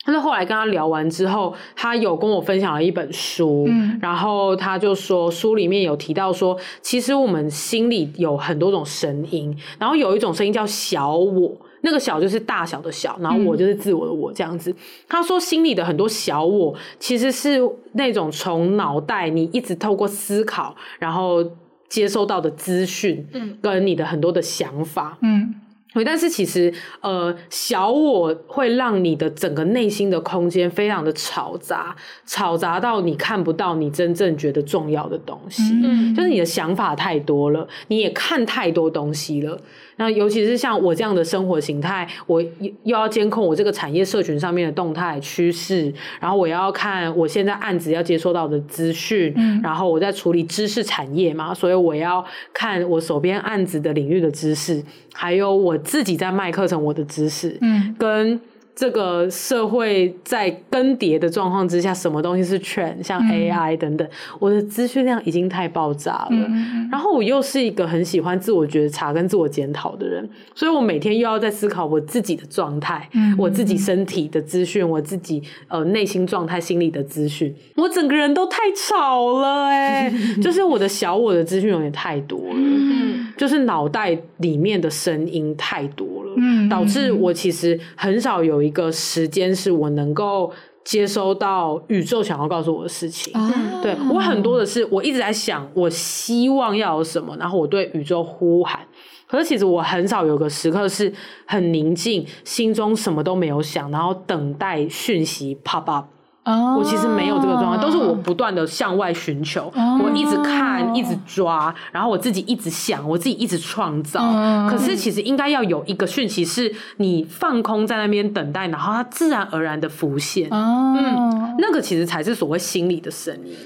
[0.04, 14.70] 但是后来跟他聊完之后，他有跟我分享了一本书，嗯，然后他就说书里面有提到说，其实我们心里有很多种声音，然后有一种声音叫小我，那个小就是大小的小，然后我就是自我的我这样子。
[14.70, 14.76] 嗯，
[15.08, 17.58] 他说心里的很多小我其实是
[17.92, 21.42] 那种从脑袋你一直透过思考，然后
[21.88, 25.54] 接收到的资讯，嗯，跟你的很多的想法，嗯。
[25.94, 31.94] 对，但是其实，呃，小我会让你的整个内心的空间非常的嘈杂，
[32.26, 39.58] 嘈杂到你看不到你真正觉得重要的东西，嗯，就是你的想法太多了，你也看太多东西了。
[39.96, 54.82] 那尤其是像我这样的生活形态，我又要监控我这个产业社群上面的动态趋势，然后我要看我现在案子要接收到的资讯，嗯，然后我在处理知识产业嘛，所以我要看我手边案子的领域的知识，
[55.12, 58.40] 还有我自己在卖课程我的知识，嗯，跟。
[58.74, 63.02] 这个社会在更迭的状况之下，什么东西是 trend？
[63.02, 64.10] 像 AI 等等，嗯、
[64.40, 66.28] 我的资讯量已经太爆炸了。
[66.30, 80.12] 嗯、然后我又是一个很喜欢自我觉察跟自我检讨的人，所以我每天又要在思考我自己的状态，嗯、我自己身体的资讯，我自己呃内心状态、心理的资讯，我整个人都太吵了哎、欸，
[80.42, 86.23] 就是我的小我的资讯有点太多了，嗯、就是脑袋里面的声音太多了。
[86.36, 90.52] 嗯，导致我其实很少有一个时间是我能够
[90.84, 93.32] 接收到宇宙想要告诉我的事情。
[93.34, 98.80] 嗯，对，我很多的是，我一直在想，我希望要有什么，然后我对宇宙呼喊。
[99.26, 101.12] 可是其实我很少有个时刻是
[101.46, 106.06] 很宁静，心中什么都没有想，然后等待讯息 pop up。
[106.46, 114.20] Oh, 我其实没有这个状态，都是我不断的向外寻求，oh, 我一直看，一直抓，然后我自己一直想，我自己一直创造。
[114.20, 120.50] Oh, 可是其实应该要有一个讯息，是你放空在那边等待，然后它自然而然的浮现。
[120.50, 120.60] Oh,
[120.98, 123.56] 嗯，那个其实才是所谓心里的声音。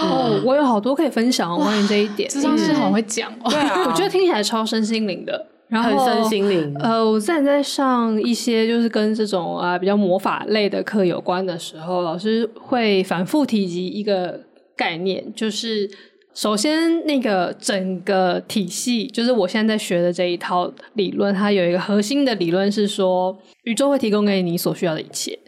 [0.00, 3.50] 哦，oh, 我有好多可以分享关于这一点，咨商师好会讲哦。
[3.50, 5.46] 对啊， 我觉得听起来超身心灵的。
[5.68, 6.74] 然后很身心灵。
[6.80, 14.40] 呃，我之前在上一些就是跟这种啊比较魔法类的课有关的时候，老师会反复提及一个
[14.76, 15.90] 概念，就是
[16.34, 25.38] 首先那个整个体系，就是我现在在学的这一套理论，它有一个核心的理论是说，宇宙会提供给你所需要的一切。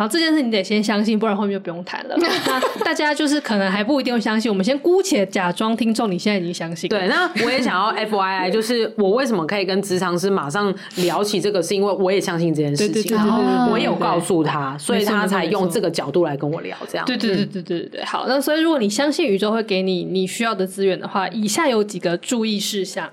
[0.00, 2.16] 然后这件事你得先相信，不然后面就不用谈了。
[2.16, 2.26] 那
[2.82, 6.88] 大家就是可能还不一定会相信，我们先姑且假装听众，你现在已经相信。
[6.88, 16.74] 对，那我也想要 FYI，就是我为什么可以跟职场师马上聊起这个，是因为我也相信这件事情，对对对对对，我有告诉他，所以他才用这个角度来跟我聊。
[16.88, 18.04] 这样，对对对对对对。
[18.06, 23.10] 好，那所以如果你相信宇宙会给你你需要的资源的话，以下有几个注意事项。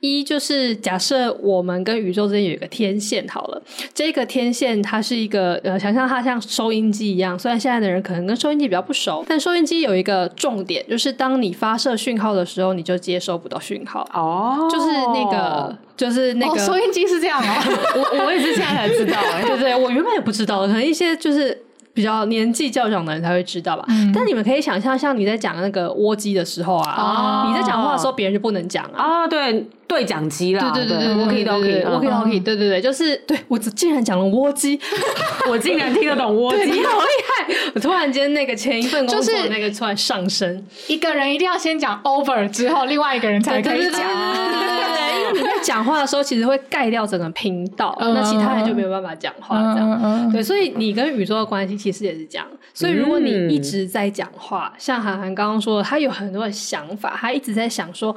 [0.00, 7.36] 一就是假设我们跟宇宙之间有一个天线好了，这个天线它是一个呃，想象它像收音机一样。
[7.38, 14.08] 虽然现在的人可能跟收音机比较不熟，但收音机有一个重点，就是当你发射讯号的时候，你就接收不到讯号。
[14.14, 17.56] 哦，就是那个，就是那个、哦、收音机是这样吗，
[17.96, 19.74] 我我也是现在才知道，对不对？
[19.74, 21.64] 我原本也不知道，可能一些就是。
[21.98, 29.24] 比较年纪较长的人才会知道吧，嗯、但你们可以想象，像你在讲那个蜗机的时候啊，哦、你在讲话的时候，别人就不能讲啊。
[29.24, 34.78] 啊，对，对讲机啦，对对对对，walkie talkie，walkie talkie，对对对，就是对我竟然讲了蜗鸡，
[35.50, 37.54] 我竟然听得懂蜗鸡，你好厉害！
[37.74, 43.90] 我突然间那个前一份工作那个突然上升，一个人一定要先讲 over 之后，另外一个人才可以讲。
[43.90, 49.58] 对对对对对对对对对讲话的时候，其实会盖掉整个频道，嗯、那其他人就没有办法讲话。
[49.74, 52.46] 这样，对，所以你跟宇宙的关系其实也是这样。
[52.74, 58.14] 所以如果你一直在讲话，嗯、像韩寒刚刚说的，他有很多的想法，他一直在想说。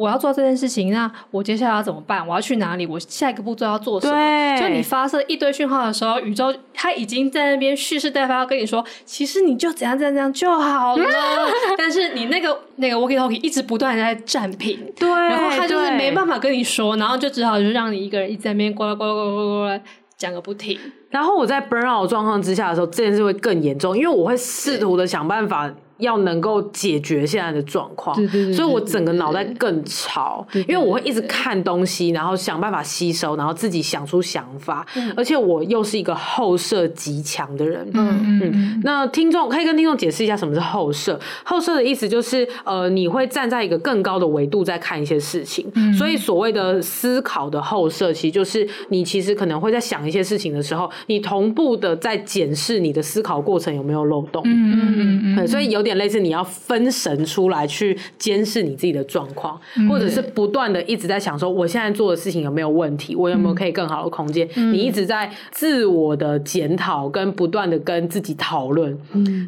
[0.00, 2.26] 我要做这件事情，那我接下来要怎么办？
[2.26, 2.86] 我要去哪里？
[2.86, 4.58] 我下一个步骤要做什么？
[4.58, 11.04] 就你发射一堆讯号的时候，宇宙它已经在那边蓄势待发，要跟你说，其实你就怎样怎样怎样就好了。
[11.76, 19.80] 但是你那个那个 walkie talkie 一直不断在占屏，对，然后他就是没办法跟你说，然后就只好就让你一个人一直在那边呱啦呱啦呱啦呱啦
[20.16, 20.78] 讲个不停。
[21.10, 25.70] 然后我在 burn out 状况之下的时候，这件事会更严重，因为我会试图的想办法。
[26.00, 28.16] 要能够解决现在的状况，
[28.52, 34.86] 所以我整个脑袋更吵，因为我会一直看东西，然后想办法吸收，然后自己想出想法，
[35.16, 37.86] 而且我又是一个后设极强的人。
[37.92, 41.20] 嗯嗯，那听众可以跟听众解释一下什么是后设？
[41.44, 54.42] 后设的意思就是，呃，你会站在一个更高的维度在看一些事情，所以所谓的思考的后设，其实就是你其实可能会在想一些事情的时候，你同步的在检视你的思考过程有没有漏洞。
[54.46, 55.89] 嗯嗯嗯，所以有点。
[55.94, 64.48] 类似你要分神出来去监视你自己的状况，或者是不断的一直在想说，我现在做的事情有没有问题，我有没有可以更好的空间？
[64.72, 68.96] 你一直在自我的检讨跟不断的跟自己讨论，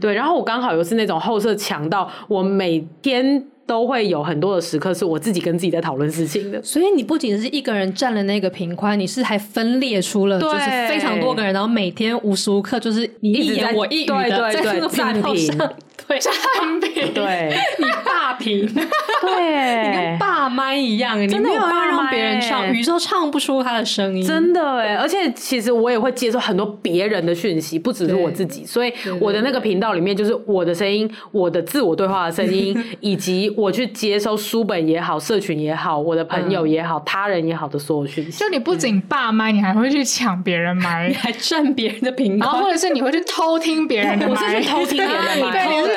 [0.01, 0.14] 对。
[0.14, 3.45] 然后我刚好又是那种后设强到我每天。
[3.64, 15.72] 都会有很多的时刻是我自己跟自己在讨论事情的，所以你不仅是一个人占了那个平宽，你是还分裂出了就是非常多个人，然后每天无时无刻就是你一言我一语的在那个频道上，
[17.14, 18.66] 对，你霸屏，
[19.20, 33.52] 对， 你跟霸麦一样，你没有要让别人唱，宇宙唱不出他的声音，真的哎，而且其实我也会接受很多别人的讯息，不只是我自己，所以我的那个频道里面就是我的声音， 我的自我对话的声音，以及。
[33.56, 38.38] 我去接收书本也好，社群也好，我的朋友也好，嗯、他人也好的所有讯息。
[38.38, 45.52] 就你不仅霸麦，你还会去抢别人麦，你还占别人的频道，然后或者是你会去偷听别人的麦，我是去偷听别人的麦，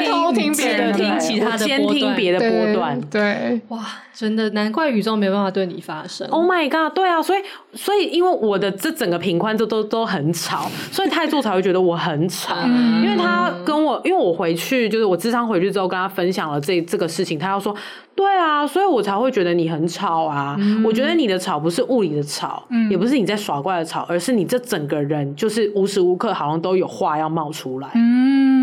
[0.05, 3.79] 偷听别人的听其他的监听别的波段，对，哇。
[4.15, 6.25] 真的难怪宇宙没办法对你发声。
[6.29, 6.95] Oh my god！
[6.95, 7.41] 对啊，所以
[7.73, 12.55] 所以因为我的这整个频宽都都都很吵，所以太座才会觉得我很吵。
[12.63, 17.75] 嗯、因为他跟我，因为我回去就是我智商回去之后跟他分享了这这个事情，他要说
[18.15, 20.55] 对啊，所以我才会觉得你很吵啊。
[20.59, 27.89] 嗯、我觉得你的吵不是物理的吵，嗯、也不是你在耍怪的吵，而是你这整个人就是无时无刻好像都有话要冒出来。
[27.95, 28.54] 嗯，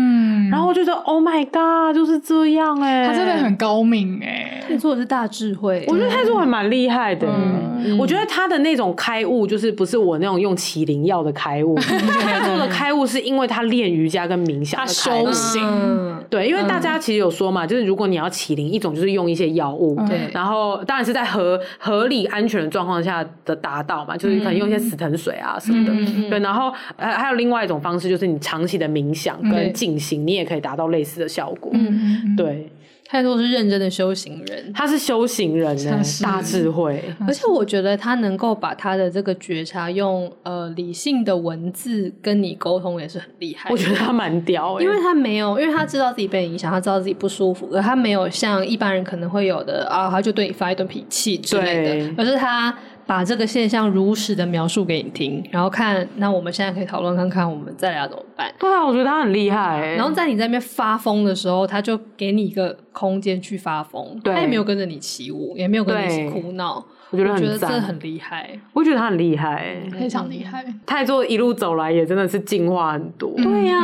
[0.53, 7.27] 然后我就觉得 Oh my god，就是这样哎、欸，他真的很高明哎、欸，他做的是大智慧，我觉得泰做还蛮厉害的。
[7.27, 11.75] 嗯、我觉得他的那种开悟，就是不是我那种用麒麟药的开悟。
[11.81, 16.12] 他做的开悟是因为他练瑜伽跟冥想的开悟，他修行。
[16.23, 25.93] 嗯、对，因为大家其实有说嘛，就是如果你要起灵，一种就是用一些药物，对、嗯，然后当然是在合合理安全的状况下的达到嘛，就是可能用一些死藤水啊什么的。
[25.93, 31.71] 嗯、对，然后还还有另外一种方式，就是你长期的冥想跟静心，你也可以达到类似的效果。
[31.73, 32.69] 嗯，对。
[33.13, 36.99] 太多是认真的修行人，他是修行人呢，是大智慧。
[37.27, 43.69] 而且我觉得他能够把他的这个觉察用呃理性的文字跟你沟通，也是很厉害。
[43.69, 52.75] 我觉得他蛮屌，因为他没有，因为他知道自己被影响，他知道自己不舒服，而他没有像一般人可能会有的啊，他就对你发一顿脾气之类的，对而是他。
[53.05, 58.51] 把这个现象如实的描述给你听，然后看，那我们现在可以讨论看看，我们再来要怎么办？
[58.59, 59.95] 对啊，我觉得他很厉害。
[59.95, 66.83] 然后在你在那边发疯的时候，他就给你一个空间去发疯，对他也没有跟着你起舞，也没有跟着你一起哭闹。
[67.11, 68.49] 我觉得很赞，很厉害。
[68.73, 70.65] 我觉得他很厉害，非常厉害。
[70.83, 73.31] 太座一路走来也真的是进化很多。
[73.35, 73.77] 对呀，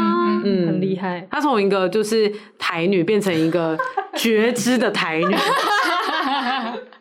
[0.44, 1.28] 嗯，很厉害。
[1.30, 3.78] 他从一个就是台女变成一个
[4.16, 5.36] 觉知的台女。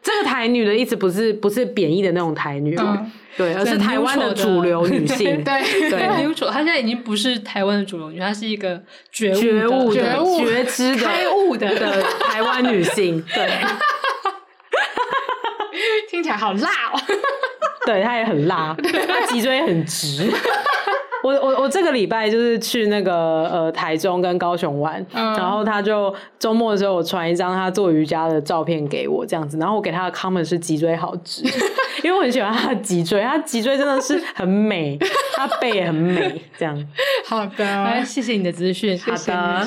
[0.09, 2.75] 这个台女的意思不是不是贬义的那种台女，
[3.37, 5.45] 对，而是台湾的主流女性。
[5.45, 6.09] 对 对，
[6.51, 8.83] 她现在已经不是台湾的主流女，她是一个
[9.13, 13.23] 觉悟觉悟的、觉知的、开悟的的台湾女性。
[13.35, 13.51] 对，
[16.09, 16.99] 听起来好辣哦。
[17.85, 18.75] 对，她也很辣，
[19.07, 20.33] 她脊椎很直。
[21.25, 23.13] 我我我这个礼拜就是去那个
[23.51, 31.43] 呃台中跟高雄玩，嗯、然后他就周末的时候我传一张他做瑜伽的照片给我这样子，然后我给他的 comment 是脊椎好直，
[32.05, 34.97] 因为我很喜欢他的脊椎，他脊椎真的是很美，
[35.35, 36.87] 他背也很美，这样。
[37.27, 38.97] 好的，谢谢你的资讯。
[39.01, 39.67] 好的，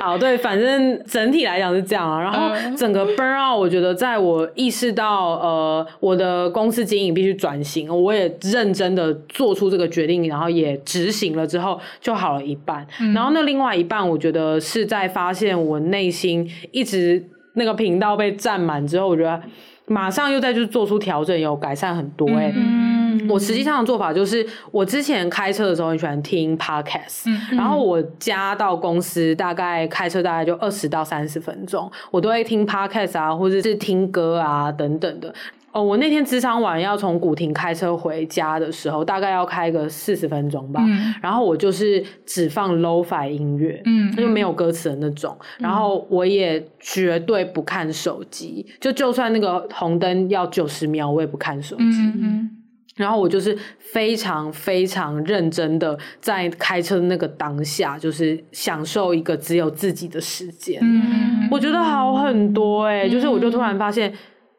[0.00, 2.20] 好，对，反正整体来讲是这样啊。
[2.20, 10.65] 然后整个 burn out，我觉得在我意识到呃我的公司经营必须转型，我也认真的做出这个决定，然后也。
[10.78, 19.38] 执行了之后就好了一半，嗯、然后那另外一半，我觉得是在发现我内心一直那个频道被占满之后，我觉得
[19.84, 22.50] 马上又再去做出调整，有改善很多哎、
[23.28, 35.32] 我实际上的做法就是，我之前开车的时候很喜欢听 podcast，、嗯、然后我家到公司大概开车大概就二十到三十分钟，我都会听 podcast 啊，或者是听歌啊等等的。
[35.76, 40.82] 哦，我那天职场晚要从古亭开车回家的时候，大概要开个四十分钟吧。
[40.82, 45.36] 嗯、然后我就是只放 Lo-Fi 音乐，嗯，就没有歌词的那种。
[45.58, 51.82] 嗯、然后我也绝对不看手机，就就算那个红灯要九十秒，我也不看手机。
[51.84, 52.50] 嗯嗯、
[52.96, 60.80] 然后我就是非常非常认真的在开车的那个当下，就是享受一个只有自己的时间。
[60.82, 64.10] 嗯、我觉得好很多哎、欸，嗯、就是我就突然发现。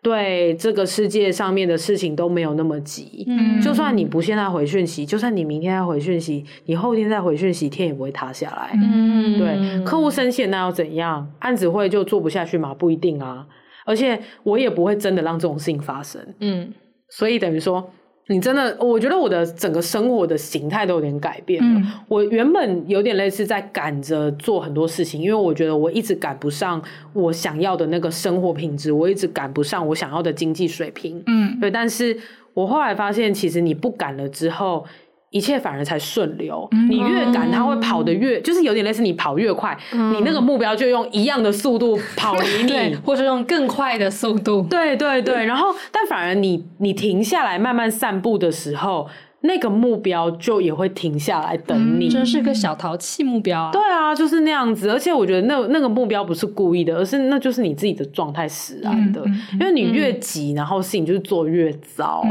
[0.02, 11.30] 对这个世界上面的事情都没有那么急，嗯，就算你不现在回讯息，就算你明天再回讯息，你后天再回讯息，天也不会塌下来，嗯，对，客户生气那又怎样？
[11.40, 12.74] 案子会就做不下去吗？
[12.74, 13.46] 不一定啊，
[13.86, 16.72] 而且我也不会真的让这种事情发生，嗯，
[17.10, 17.92] 所以等于说。
[18.28, 21.80] 你真的，我觉得我的整个生活的形态都有点改变了。
[21.80, 26.82] 嗯、我原本有点类似在赶着做很多事情，因为我觉得我一直赶不上
[27.14, 31.24] 我想要的那个生活品质，我一直赶不上我想要的经济水平。
[31.26, 31.72] 嗯，对。
[31.72, 32.18] 但是
[32.54, 34.86] 我后来发现，其实你不赶了之后。
[35.30, 44.66] 一切反而才顺流，嗯、你越赶，它会跑得越，就是有点类似你跑越快，嗯、你那个目标就用一样的速度跑离你， 或者用更快的速度。
[44.70, 49.08] 对对对，然后但反而你你停下来慢慢散步的时候。
[49.48, 53.72] 那个目标就也会停下来等你，这、嗯、是个小淘气目标啊。
[53.72, 54.90] 对啊，就是那样子。
[54.90, 59.24] 而且我觉得那那个目标不是故意的，而是那就是你自己的状态使然的。
[59.54, 62.24] 因为你越急，然后事情就是做越糟。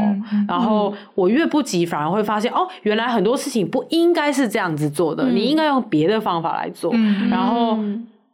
[0.47, 6.91] 然后我越不急，反而会发现哦，原来很多事情不应该是这样子做的，嗯、你应该用别的方法来做。
[6.93, 7.77] 嗯、然后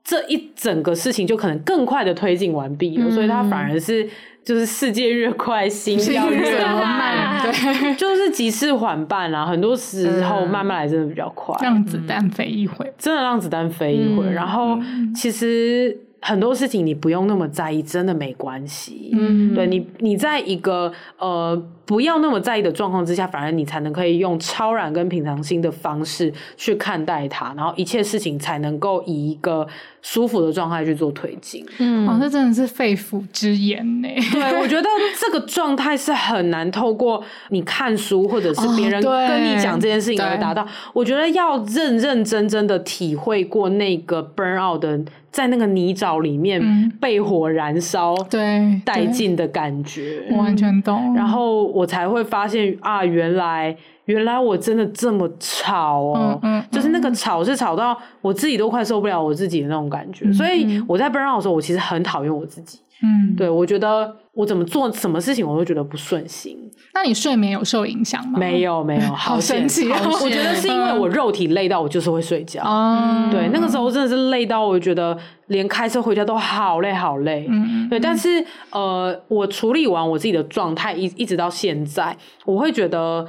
[0.04, 4.10] 这一整个事情就可能更快的推进完毕了，嗯、所以它反而是。
[4.44, 9.46] 就是世界越快，心要越慢，对， 就是急事缓办啊。
[9.46, 14.30] 很多时候慢慢来真的比较快，让子弹飞一回，真的让子弹飞一会。
[14.32, 14.78] 然后
[15.16, 19.12] 其实很多事情你不用那么在意，真的没关系。
[19.14, 21.64] 嗯，对你，你在一个呃。
[21.86, 29.68] 不要那么在意的状况之下，反而你才能可以用超然跟平常心的方式去看待它，然后一切事情才能够以一个
[30.04, 31.66] 舒服的状态去做推进。
[31.80, 34.08] 嗯，哦，这真的是肺腑之言呢。
[34.32, 34.88] 对，我觉得
[35.20, 40.68] 这个状态是很难透过你看书或者是别人跟你讲这件事情而达到。
[40.94, 45.00] 我觉得要认认真真的体会过那个 burn out 的，
[45.32, 46.62] 在那个泥沼里面
[47.02, 48.40] 被火燃烧、对
[48.86, 51.16] 殆尽的感觉，我完全懂。
[51.16, 51.64] 然后。
[51.64, 53.76] 我才会发现啊，原来
[54.06, 60.26] 原来我真的这么吵哦，嗯嗯、就是那个吵是吵到我自己都快受不了我自己的那种感觉。
[60.26, 62.80] 嗯、所以我在 burn out 的时候，我其实很讨厌我自己。
[63.06, 66.58] 嗯，对，我觉得我怎么做什么事情，我都觉得不顺心。
[66.94, 68.40] 那你睡眠有受影响吗？
[68.40, 69.92] 没有，没有， 好神奇。
[69.92, 72.64] 哦 我觉得是因为我肉体累到我就是会睡觉。
[72.66, 77.46] 嗯，对，那个时候真的是累到我觉得连开车回家都好累，好累。
[77.50, 78.00] 嗯，对。
[78.00, 83.26] 但是呃，我处理完我自己的状态，一一直到现在，我会觉得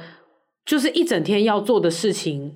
[0.65, 2.55] 就是一整天要做的事情。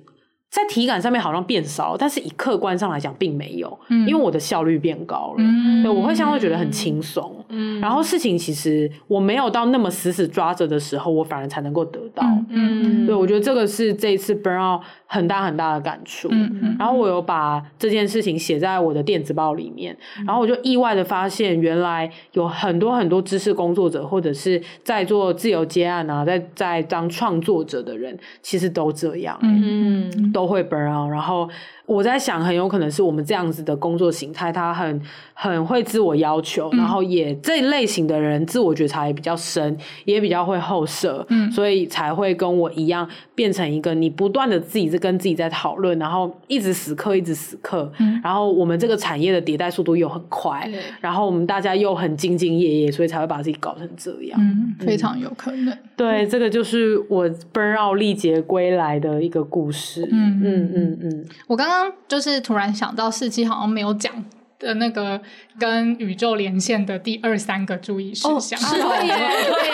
[0.50, 7.36] 在体感上面好像变少，但是以客观上来讲并没有，嗯、因为我的效率变高了，嗯、对，我会相对觉得很轻松。
[7.50, 12.24] 嗯、然后事情其实我没有到那么死死抓着的时候，我反而才能够得到。
[12.48, 16.28] 嗯，对，我觉得这个是这一次 burnout 很大很大的感触。
[16.32, 29.38] 嗯、然后我有把这件事情写在我的电子报里面，嗯、然后我就意外的发现，原来有很多很多知识工作者或者是在做自由接案啊，在在当创作者的人，其实都这样。
[29.42, 30.10] 嗯。
[30.40, 31.50] 都会 burn out，然后
[31.90, 35.02] 我在想，很有可能是我们这样子的工作形态，他很
[35.34, 60.40] 很会自我要求，嗯、然后也这一类型的人自我觉察也比较深，也比较会后设，嗯，所以才会跟我一样变成一个你不断的自己在跟自己在讨论，然后一直死磕，一直死磕，嗯，然后我们这个产业的迭代速度又很快，对然后我们大家又很兢兢业业，所以才会把自己搞成这样，嗯，非常有可能，对，这个就是我 burn out 历劫归来的一个故事，嗯。
[60.40, 60.60] 嗯。
[60.60, 64.12] 嗯嗯嗯，我刚刚就是突然想到，四期好像没有讲
[64.58, 65.20] 的那个
[65.58, 68.58] 跟宇宙连线的第二三个注意事项。
[68.60, 69.70] 哦，是耶，对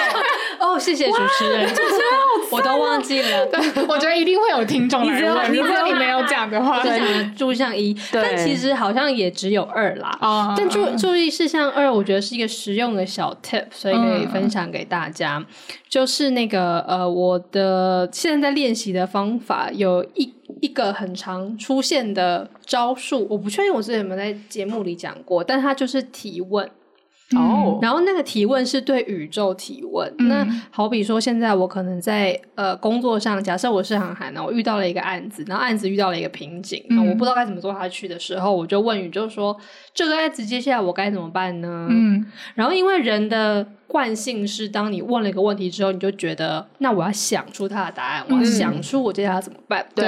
[0.58, 2.00] 哦，谢谢主持人，主持人，
[2.50, 3.46] 我都忘记了。
[3.46, 10.18] 对，我觉得一定会有听众来问，如果你没有讲的话，对，注意事项一，但其实好像也只有二啦。
[10.56, 15.44] 但注注意事项二，我觉得是一个实用的小 tip，所以可以分享给大家。
[15.88, 26.68] 就是那个呃，我的现在在练习的方法有一一个很常出现的招数，我不确定我之前有没有在节目里讲过，但它就是提问。
[27.34, 30.08] 哦、嗯，然后那个提问是对宇宙提问。
[30.20, 39.56] 嗯、那好比说，现在我可能在呃工作上，假设我是航海，呢我遇到了一个案子，然后案子遇到了一个瓶颈，那、嗯、我不知道该怎么做下去的时候，我就问宇宙说
[39.96, 42.24] ：“这个案子接下来我该怎么办呢？”嗯，
[42.54, 43.66] 然后因为人的。
[43.88, 49.86] 惯性是，当你问了一个问题之后，你就觉得，那我要想出它的答案，嗯、我要想出我接下来要怎么办。
[49.94, 50.04] 对，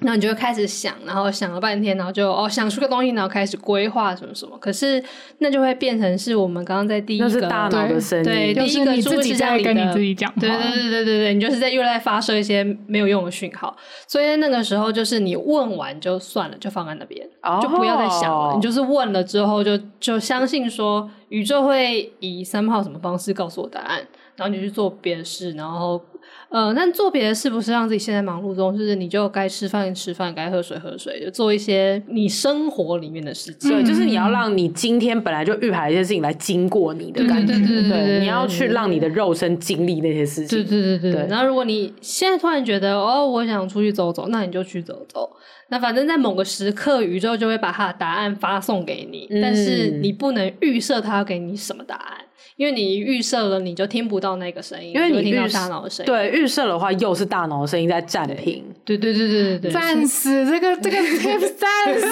[0.00, 4.56] 然后你就会开始想，然后想了半天，然后就哦想出个东西，然后开始规划什么什么。
[4.58, 5.02] 可是
[5.38, 13.74] 那就会变成是我们刚刚在第一个，是大脑的声音，对，第一个是自己在跟你自己讲话，对对对对对对，你就是在又在发射一些没有用的讯号。
[14.06, 18.54] 所以那个时候就是你问完就算了，就放在那边，哦、就不要再想了。
[18.54, 21.10] 你就是问了之后就，就相信说。
[21.30, 24.06] 宇宙会以三炮什么方式告诉我答案，
[24.36, 25.98] 然后你去做别的事，然后
[26.52, 33.70] 呃，但做别的事不是让自己陷在忙碌中，就是你就该吃饭吃饭，该喝水喝水，就做一些你生活里面的事情。
[33.70, 40.62] 对，就是你要让你今天本来就预排一些事情来经过你的感觉，对对对，你要去让你的肉身经历那些事情。
[40.62, 45.30] 对对对对，然后如果你现在突然觉得哦，我想出去走走，那你就去走走。
[45.68, 52.18] 那反正，在某个时刻，宇宙就会把它的答案发送给你，嗯、但是你不能预设它要给你什么答案，
[52.62, 56.12] 因为你预设了，你就听不到那个声音，因为你，你听到大脑的声音。
[56.12, 58.64] 对，预设的话，又是大脑的声音在暂停。
[58.84, 60.96] 对对对对对对，暂时这个这个
[61.58, 62.06] 暂时。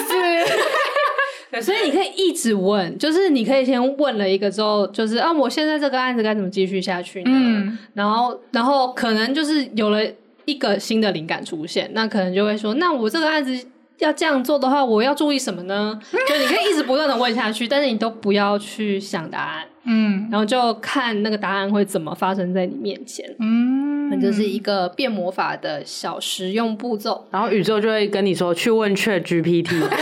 [1.52, 7.30] 对，所以你可以一直问，就是你可以先问了一个之后，就是啊，我现在这个案子该怎么继续下去呢？
[7.32, 10.02] 嗯，然后然后可能就是有了。
[10.46, 13.56] 一个新的灵感出现，那可能就会说，那我这个案子
[13.98, 15.96] 要这样做的话，我要注意什么呢？
[16.10, 29.96] 就你可以一直不断的问下去，但是你都不要去想答案，嗯，然后就看那个答案会怎么发生在你面前，嗯，那就是一个变魔法的小实用步骤，然后宇宙就会跟你说去问 ChatGPT， 然后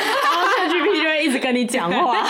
[0.57, 2.27] ChatGPT 就会一直跟你讲话。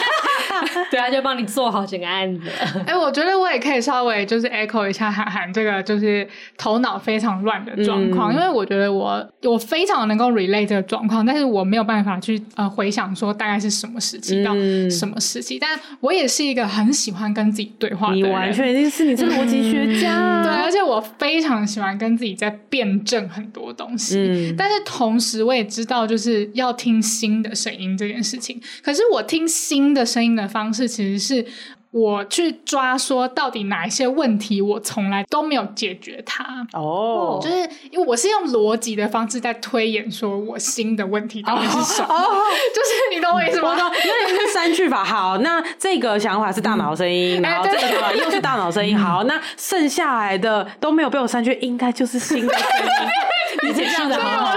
[0.91, 2.49] 对啊，就帮你做好整个案子。
[2.87, 14.55] 哎、欸，我觉得我也可以稍微就是 echo 一下韩寒这个就是头脑非常乱的状况，嗯、因为我觉得我我非常能够 relate 这个状况，但是我没有办法去呃回想说大概是什么时期到
[14.91, 15.57] 什么时期。
[15.57, 24.19] 嗯、但我也是一个很喜欢跟自己对话的人，你完全一定是你是逻辑学家，对，而且我非常喜欢跟自己在辩证很多东西。
[24.19, 30.89] 嗯、但是同时我也知道就是要听新的声音这件事情，可是我听新的声音的方式。
[30.89, 31.47] 其实是
[31.91, 36.45] 我去抓说，到底哪一些问题我从来都没有解决它
[36.75, 37.57] 哦，就是
[37.91, 42.15] 因为我是用逻辑的方式在推演，说我新的问题到底是什么？
[42.15, 42.25] 哦、
[42.75, 43.75] 就是你懂我意思吗？
[43.75, 45.03] 那你是删去法。
[45.03, 48.95] 好，那这个想法是大脑声音，嗯、然后这个又是大脑声音。
[48.95, 53.09] 嗯、好，那剩下来的都没有被我删去，应该就是新的声音。
[53.67, 54.57] 你解释的很好。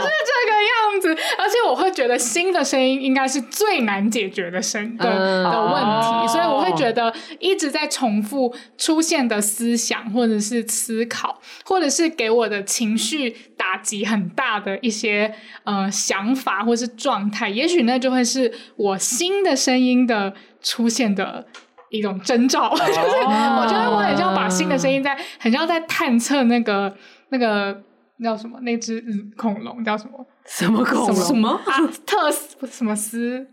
[1.38, 5.04] 而且我会觉得新的声音应该是最难解决的声的
[5.44, 15.34] 的问题，所以我会觉得一直在重复出现的思想或者是思考，或者是给我的情绪打击很大的一些
[15.64, 21.46] 呃想法或是状态，也许那就会是我新的声音的出现的
[21.90, 22.70] 一种征兆。
[22.70, 26.96] 就是 我觉得我很像把新的声音在很像在探测那个
[27.30, 27.82] 那个
[28.24, 29.04] 叫什么那只
[29.38, 30.26] 恐龙叫什么？
[30.46, 31.16] 什么恐龙？
[31.16, 33.48] 什么阿特斯不是什么斯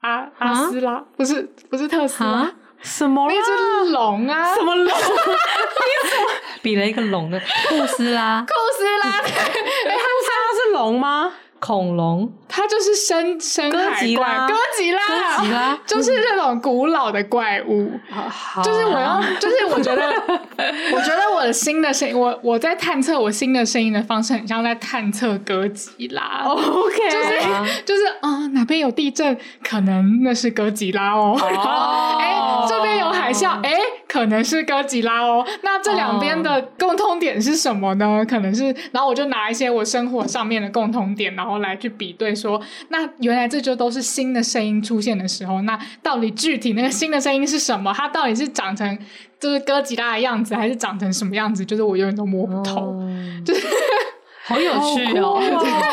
[0.00, 1.00] 阿阿斯拉？
[1.16, 2.50] 不是不是特斯拉？
[2.80, 3.26] 什么？
[3.28, 4.54] 那只龙啊？
[4.54, 4.92] 什么龙？
[6.62, 7.38] 比了一个龙的
[7.68, 8.40] 库斯拉？
[8.42, 9.10] 库斯拉？
[9.18, 11.32] 哎，库斯拉是龙吗？
[11.60, 17.90] 恐龙，它就是深深海怪，哥吉拉，哥吉拉， 就是这种古老的怪物。
[18.10, 20.02] 好，就是我要，就是我觉得，
[20.94, 26.42] 我觉得我的新的声音，我我在探测我新的声音的方式，很像在探测哥吉拉。
[26.46, 31.36] OK，就是就是啊，哪边有地震，可能那是哥吉拉哦。
[32.20, 32.34] 哎，
[32.68, 33.76] 这边有海啸，哎，
[34.08, 35.46] 可能是哥吉拉哦。
[35.60, 38.24] 那这两边的共通点是什么呢？
[38.26, 41.58] 可能是，然后我就拿一些我生活上面的共同点，然后。
[41.58, 47.92] 来去比对说，那原来这就都是新的声音出现的时候，那到底具体那个新的声音是什么？
[47.92, 48.96] 它到底是长成
[49.40, 51.64] 就是哥吉拉的样子，还是长成什么样子？
[51.64, 53.10] 就是我永远都摸不透，哦、
[53.44, 53.66] 就是
[54.46, 55.42] 好有趣哦！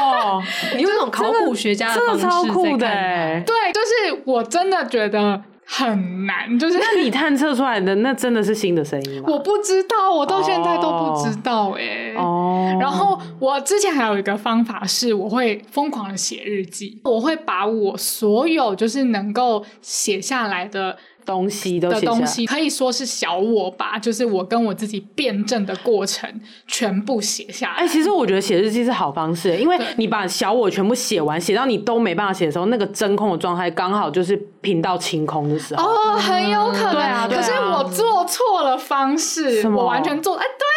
[0.04, 0.44] 哦
[0.78, 5.42] 你有那种考古学家的方式在看，对，就是我真的觉得。
[5.68, 9.28] 很难，就是那你探测出来的那真的是新的声音吗？
[9.28, 12.16] 我不知道，我到现在都不知道哎、欸。
[12.16, 12.78] 哦。
[12.80, 26.30] 然后我之前还有一个方法是，我会疯狂的写日记，我会把我所有就是能够写下来的东西都的东西，可以说是小我吧，就是我跟我自己辩证的过程
[26.68, 27.74] 全部写下来。
[27.78, 35.84] 哎、欸，其实我觉得写日记是好方式，因为你把小我全部写完，写到你都没办法写的时候，那个真空的状态刚好就是频道清空的时候。
[35.84, 37.02] 哦，很有可能。
[37.02, 40.75] 啊，可是我做错了方式，我完全做哎，对。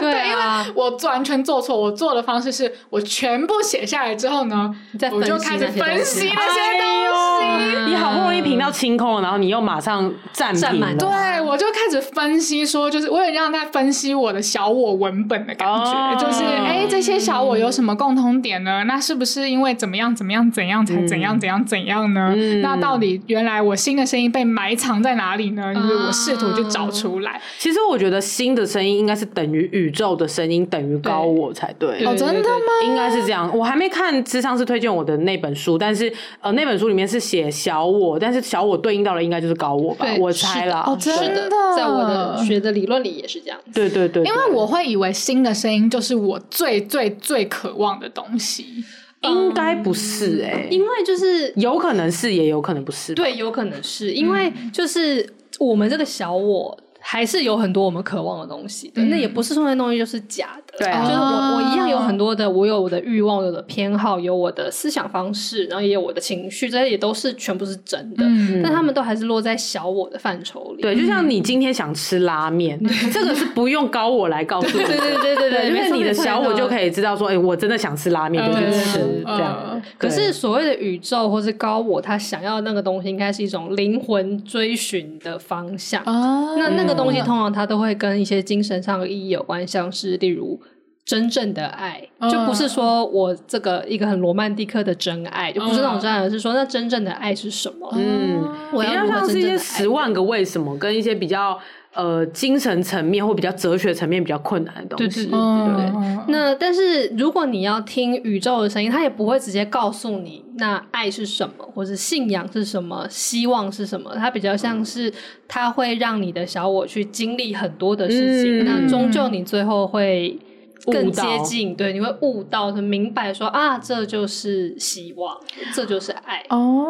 [0.10, 1.78] 对，啊、因为我完全做错。
[1.78, 4.74] 我做的方式是我全部写下来之后呢，
[5.12, 7.44] 我就开始分析那些东西。
[7.44, 10.98] 哎、你好不容易评到清空，然后你又马上暂停。
[10.98, 18.84] 对，我就开始分析说，就是我也让他分析我的小我文本的感觉，哦、就是哎，这些小我有什么共通点呢？
[18.84, 22.34] 那是不是因为怎么样怎么样怎样才怎样怎样怎样呢？
[22.36, 25.74] 嗯、那到底原来我新的声音被埋藏在哪里呢？
[25.74, 27.40] 就是我试图去找出来。
[27.58, 29.30] 其实我觉得新的声音应该是。
[29.32, 32.86] 等于宇宙的声音等于高我才对哦，真的吗？
[32.86, 33.50] 应该是这样。
[33.56, 40.06] 我还没看智商是推荐我的那本书，但是呃，那本书里面是写小我，但是小我对应到的应该就是高我吧？
[40.20, 40.84] 我猜了。
[40.86, 43.58] 哦，真的，在我的学的理论里也是这样。
[43.74, 48.84] 对对对，因为我会以为新的声音就是我最最最渴望的东西，
[49.22, 53.12] 应该不是哎，因为就是有可能是，也有可能不是。
[53.14, 55.28] 对，有可能是因为就是
[55.58, 56.78] 我们这个小我。
[57.00, 70.82] 还是有很多我们渴望的东西的，嗯、那也不是说那东西就是假的，对、啊，就是我我一样有很多的，我有我的欲望，有的偏好，有我的思想方式，然后也有我的情绪，这些也都是全部是真的，嗯、但他们都还是落在小我的范畴里。
[70.82, 79.58] 对，就像你今天想吃拉面，嗯、这个是不用高我来告诉你，对对对对对，因为你的小我就可以知道说，哎、欸，我真的想吃拉面，就去吃这样。
[79.72, 87.00] 嗯、可是所谓的宇宙或是高我，他想要的那个东西，应该是一种灵魂追寻的方向啊，那那个。
[87.00, 90.60] 东西通常它都会跟一些精神上的意义有关，像是例如
[91.04, 97.90] 真正的爱，就不是说我这个一个很罗曼蒂克的真爱，就不是那种真爱，而是说那真正的爱是什么？
[97.96, 101.58] 嗯，我要像是一些十万个为什么，跟一些比较。
[101.92, 106.18] 呃，精神层面或比较哲学层面比较困难的东西，对对对。
[106.28, 114.14] 那但是如果你要听宇宙的声音，它也不会直接告诉你那爱是什么，或是信仰是什么，希望是什么。
[114.14, 115.12] 它比较像是
[115.48, 120.38] 它会让你的小我去经历很多的事情，嗯、那终究你最后会
[120.86, 125.36] 更接近，对，你会悟到，明白说啊，这就是希望，
[125.74, 126.44] 这就是爱。
[126.50, 126.86] 哦，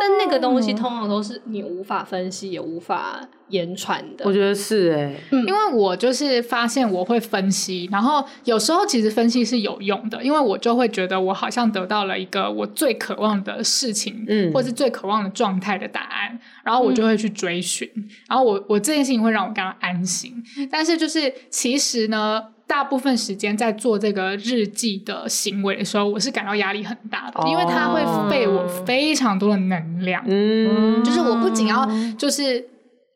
[0.00, 3.20] 但那个东西通常都是你无法分析，也无法。
[3.50, 31.88] 言传的，我觉得是哎、欸，嗯，因为我就是发现我会分析，然后有时候其实分析是有用的，因为我就会觉得我好像得到了一个我最渴望的事情，嗯，或是最渴望的状态的答案，然后我就会去追寻，嗯、然后我我这件事情会让我感到安心，但是就是其实呢，大部分时间在做这个日记的行为的时候，我是感到压力很大的，哦、因为它会费我非常多的能量，嗯，就是我不仅要
[32.18, 32.68] 就是。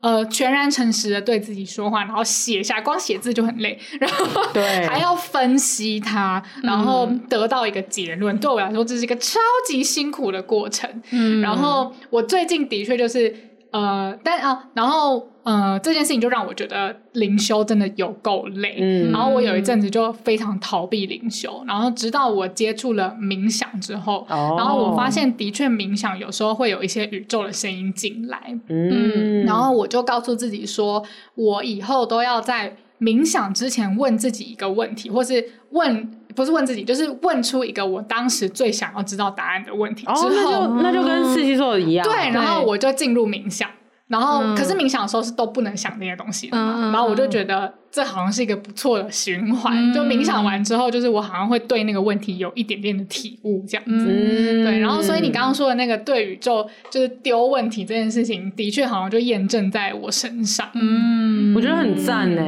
[0.04, 8.36] 呃，全然诚实的对自己说话，然后写下，光写字就很累， 然后对，还要分析它，然后得到一个结论。
[8.36, 10.88] 嗯、对我来说，这是一个超级辛苦的过程。
[11.10, 13.34] 嗯，然后我最近的确就是。
[13.74, 18.76] 呃，但啊，然后呃，这件事情就让我觉得灵修真的有够累。
[18.78, 28.56] 嗯，然后我有一阵子就非常逃避灵修，然后直到我接触了冥想之后，哦、然后我发现的确冥想有时候会有一些宇宙的声音进来。
[28.68, 31.04] 嗯，嗯，然后我就告诉自己说，
[31.34, 40.04] 我以后都要在冥想之前问自己一个问题，或是问不是问自己，就是问出一个我当时最想要知道答案的问题。
[40.06, 40.12] 之
[40.44, 42.04] 后，哦、那就那就跟四七说的一样。
[42.04, 43.68] 对，然后我就进入冥想，
[44.08, 46.74] 然后、嗯、可是冥想的时候是都不能想那些东西的嘛。
[46.76, 49.72] 嗯、然后我就觉得这好像是一个不错的循环。
[49.76, 54.06] 嗯、就冥想完之后，就是我好像会对那个问题有一点点的体悟，这样子。
[54.08, 60.68] 嗯、对，然后所以你刚刚说的那个对宇宙就是丢问题这件事情，的确好像就验证在我身上。
[60.74, 62.42] 嗯，我觉得很赞呢。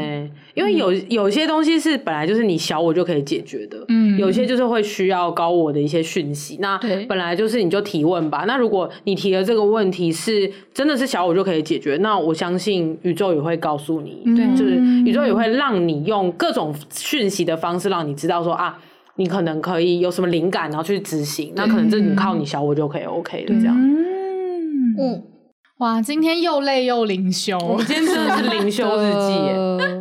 [0.54, 6.56] 因为有有些东西是本来就是你小我就可以解决的，嗯，有些就是会需要高我的一些讯息。
[6.62, 8.44] 那本来就是你就提问吧。
[8.48, 18.78] 那如果你提的这个问题是真的是小我就可以解决，那我相信宇宙也会告诉你，对，就是宇宙也会让你用各种讯息的方式让你知道说啊，
[19.16, 21.52] 你可能可以有什么灵感，然后去执行。
[21.54, 23.76] 那可能这你靠你小我就可以 OK 的这样，
[24.98, 25.22] 嗯。
[25.78, 29.54] 哇，今天又累又灵修，我今天真的是灵修日记耶，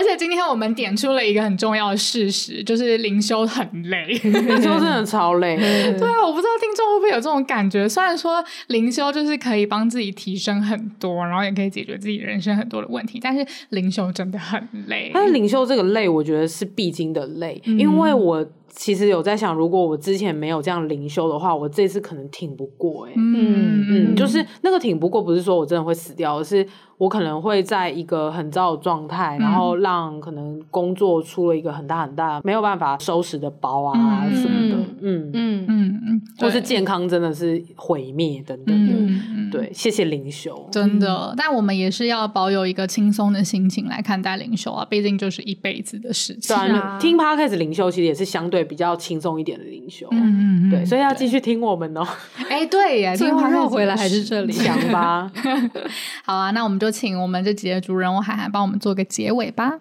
[0.00, 5.56] 而且今天我们点出了一个很重要的事实，就是灵修很累， 灵修真的超累。
[5.98, 7.86] 对啊，我不知道听众会不会有这种感觉。
[7.86, 15.10] 虽然说灵修就是可以帮自己提升很多，然后也可以解决自己人生很多的问题，但是灵修真的很累。
[15.12, 18.46] 但是灵修这个累，我觉得是必经的累，嗯、因为我。
[18.70, 23.14] 其实有在想，如果我之前没有这样灵修的话，我这次可能挺不过哎、欸。
[23.16, 26.66] 嗯嗯，就是那个挺不过，不是说我真的会死掉，而是
[26.96, 34.76] 我可能会在一个很糟的状态，然后让可能工作出了一个很大很大没有办法收拾的包啊什么的。
[35.00, 38.92] 嗯嗯嗯嗯，或是健康真的是毁灭等等的。
[38.92, 39.09] 嗯、
[39.50, 41.34] 对，谢谢灵修，真的。
[41.36, 46.56] 但我们也是要保有一个轻松的心情来看待灵修啊，毕竟就是一辈子的事情。
[46.56, 50.06] 对啊，听 Podcast 灵修其实也是相对比较轻松一点的灵修。
[50.12, 52.06] 嗯嗯嗯，对，所以要继续听我们哦。
[52.48, 55.30] 哎，对呀， 最后绕回来还是这里，讲吧。
[56.24, 59.80] 好啊，那我们就请我们这集的主人翁海涵帮我们做个结尾吧。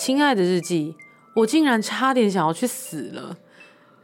[0.00, 0.94] 亲爱的日记，
[1.36, 3.36] 我竟然差点想要去死了。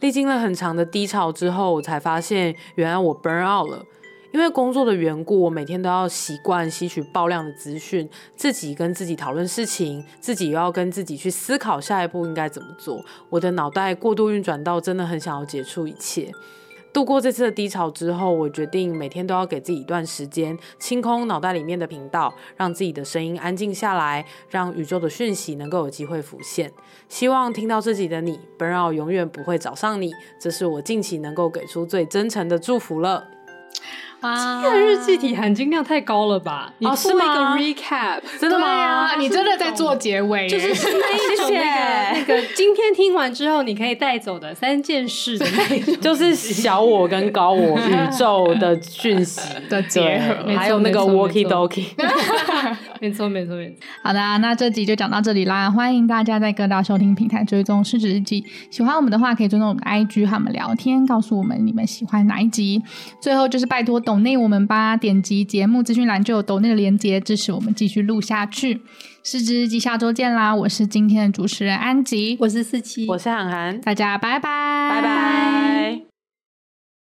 [0.02, 3.86] 历经了很长的低潮之后，我才发现原来我 burn out 了。
[4.32, 13.04] 因为工作的缘故，我每天都要习惯吸取爆量的资讯，自己跟自己讨论事情，自己又要跟自己去思考下一步应该怎么做。
[13.30, 16.32] 我的脑袋过度运转到真的很想要结束一切。
[16.92, 26.70] 度过这次的低潮之后，我决定每天都要给自己一段时间，清空脑袋里面的频道，让自己的声音安静下来，让宇宙的讯息能够有机会浮现。
[27.08, 30.12] 希望听到自己的你，burn out 永远不会找上你。
[30.38, 33.26] 这是我近期能够给出最真诚的祝福了。
[34.22, 36.72] 啊，这个日记体含金量太高了吧？
[36.78, 39.16] 你做一个 recap，真的吗？
[39.16, 51.86] 你真的在做结尾，就是那一种那个那个今天听完之后你可以带走的三件事的那种， 就是小我跟高我宇宙的讯息 的结合，还有那个 walkie talkie。
[53.00, 53.76] 没错，没错，没错。
[54.04, 55.68] 好的，那这集就讲到这里啦。
[55.68, 58.44] 欢迎大家在各大收听平台追踪失职日记。
[58.70, 62.80] 喜欢我们的话，可以追踪我们的 IG 和我们聊天，告诉我们你们喜欢哪一集。
[63.20, 68.82] 最后就是拜托抖内我们吧，点击节目资讯栏就有抖内的连接，支持我们继续录下去。
[69.24, 70.54] 失职日记下周见啦！
[70.54, 76.11] 我是今天的主持人安吉，我是四七，我是涵涵，大家拜拜，拜拜。